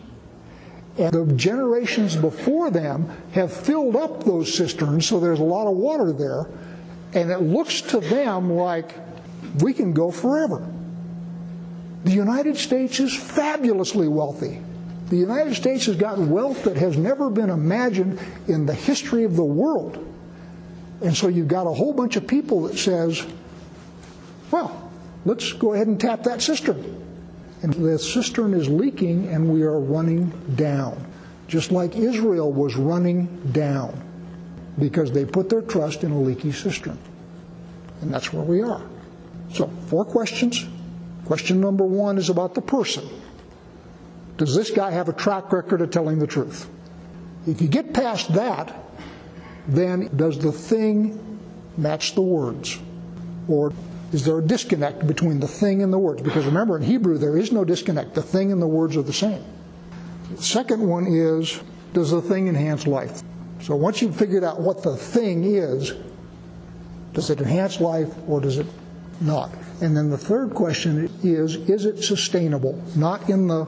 and 0.98 1.14
the 1.14 1.34
generations 1.36 2.16
before 2.16 2.70
them 2.70 3.10
have 3.32 3.52
filled 3.52 3.96
up 3.96 4.24
those 4.24 4.54
cisterns, 4.54 5.08
so 5.08 5.20
there's 5.20 5.40
a 5.40 5.44
lot 5.44 5.68
of 5.68 5.76
water 5.76 6.12
there, 6.12 6.48
and 7.14 7.32
it 7.32 7.40
looks 7.40 7.82
to 7.82 8.00
them 8.00 8.52
like 8.52 8.94
we 9.62 9.74
can 9.74 9.94
go 9.94 10.12
forever. 10.12 10.68
The 12.04 12.12
United 12.12 12.58
States 12.58 13.00
is 13.00 13.16
fabulously 13.16 14.08
wealthy. 14.08 14.62
The 15.10 15.18
United 15.18 15.56
States 15.56 15.86
has 15.86 15.96
got 15.96 16.18
wealth 16.18 16.64
that 16.64 16.78
has 16.78 16.98
never 16.98 17.30
been 17.30 17.50
imagined 17.50 18.20
in 18.48 18.66
the 18.66 18.74
history 18.74 19.24
of 19.24 19.36
the 19.36 19.44
world. 19.44 20.06
And 21.02 21.16
so 21.16 21.28
you've 21.28 21.48
got 21.48 21.68
a 21.68 21.74
whole 21.74 21.94
bunch 21.94 22.16
of 22.16 22.28
people 22.28 22.64
that 22.64 22.78
says, 22.78 23.26
well, 24.52 24.92
let's 25.26 25.54
go 25.54 25.74
ahead 25.74 25.88
and 25.88 26.00
tap 26.00 26.24
that 26.24 26.42
cistern. 26.42 27.02
And 27.62 27.74
the 27.74 27.98
cistern 27.98 28.54
is 28.54 28.70
leaking 28.70 29.30
and 29.30 29.52
we 29.52 29.64
are 29.64 29.80
running 29.80 30.30
down, 30.56 31.06
just 31.48 31.72
like 31.72 31.96
Israel 31.96 32.52
was 32.52 32.76
running 32.76 33.26
down 33.52 34.02
because 34.78 35.12
they 35.12 35.26
put 35.26 35.50
their 35.50 35.62
trust 35.62 36.04
in 36.04 36.12
a 36.12 36.20
leaky 36.20 36.52
cistern. 36.52 36.98
And 38.02 38.14
that's 38.14 38.34
where 38.34 38.44
we 38.44 38.62
are. 38.62 38.82
So, 39.54 39.68
four 39.88 40.06
questions. 40.06 40.66
Question 41.26 41.62
number 41.62 41.86
one 41.86 42.18
is 42.18 42.30
about 42.30 42.54
the 42.54 42.62
person. 42.62 43.08
Does 44.38 44.56
this 44.56 44.70
guy 44.70 44.92
have 44.92 45.08
a 45.08 45.14
track 45.14 45.52
record 45.52 45.82
of 45.82 45.92
telling 45.92 46.20
the 46.20 46.28
truth? 46.28 46.70
If 47.48 47.62
you 47.62 47.68
get 47.68 47.94
past 47.94 48.34
that, 48.34 48.76
then 49.68 50.16
does 50.16 50.40
the 50.40 50.52
thing 50.52 51.40
match 51.78 52.16
the 52.16 52.22
words? 52.22 52.78
Or 53.48 53.72
is 54.12 54.26
there 54.26 54.38
a 54.38 54.42
disconnect 54.42 55.08
between 55.08 55.40
the 55.40 55.48
thing 55.48 55.82
and 55.82 55.92
the 55.92 55.98
words? 55.98 56.22
Because 56.22 56.46
remember, 56.46 56.78
in 56.78 56.84
Hebrew, 56.84 57.18
there 57.18 57.38
is 57.38 57.52
no 57.52 57.66
disconnect. 57.66 58.14
The 58.14 58.22
thing 58.22 58.52
and 58.52 58.62
the 58.62 58.68
words 58.68 58.96
are 58.96 59.02
the 59.02 59.14
same. 59.14 59.44
The 60.36 60.42
second 60.42 60.88
one 60.88 61.08
is 61.08 61.60
does 61.94 62.12
the 62.12 62.22
thing 62.22 62.48
enhance 62.48 62.86
life? 62.86 63.22
So 63.62 63.76
once 63.76 64.02
you've 64.02 64.16
figured 64.16 64.44
out 64.44 64.60
what 64.60 64.84
the 64.84 64.96
thing 64.96 65.44
is, 65.44 65.94
does 67.14 67.30
it 67.30 67.40
enhance 67.40 67.80
life 67.80 68.14
or 68.28 68.42
does 68.42 68.58
it 68.58 68.68
not? 69.22 69.52
And 69.82 69.96
then 69.96 70.10
the 70.10 70.18
third 70.18 70.54
question 70.54 71.10
is 71.24 71.56
is 71.56 71.86
it 71.86 72.04
sustainable? 72.04 72.82
Not 72.96 73.30
in 73.30 73.48
the 73.48 73.68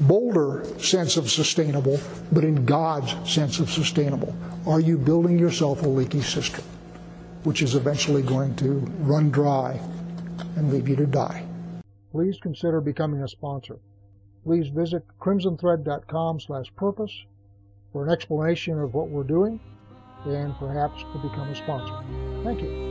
bolder 0.00 0.64
sense 0.78 1.16
of 1.16 1.30
sustainable, 1.30 2.00
but 2.32 2.44
in 2.44 2.64
God's 2.64 3.14
sense 3.30 3.60
of 3.60 3.70
sustainable. 3.70 4.34
Are 4.66 4.80
you 4.80 4.96
building 4.96 5.38
yourself 5.38 5.82
a 5.82 5.88
leaky 5.88 6.22
cistern, 6.22 6.64
which 7.44 7.62
is 7.62 7.74
eventually 7.74 8.22
going 8.22 8.54
to 8.56 8.72
run 9.00 9.30
dry 9.30 9.80
and 10.56 10.72
leave 10.72 10.88
you 10.88 10.96
to 10.96 11.06
die? 11.06 11.46
Please 12.12 12.38
consider 12.40 12.80
becoming 12.80 13.22
a 13.22 13.28
sponsor. 13.28 13.78
Please 14.44 14.68
visit 14.68 15.04
crimsonthread.com 15.20 16.40
slash 16.40 16.66
purpose 16.76 17.12
for 17.92 18.04
an 18.04 18.10
explanation 18.10 18.78
of 18.78 18.94
what 18.94 19.08
we're 19.08 19.22
doing 19.22 19.60
and 20.24 20.54
perhaps 20.56 21.02
to 21.02 21.18
become 21.18 21.48
a 21.48 21.54
sponsor. 21.54 21.98
Thank 22.44 22.60
you. 22.62 22.90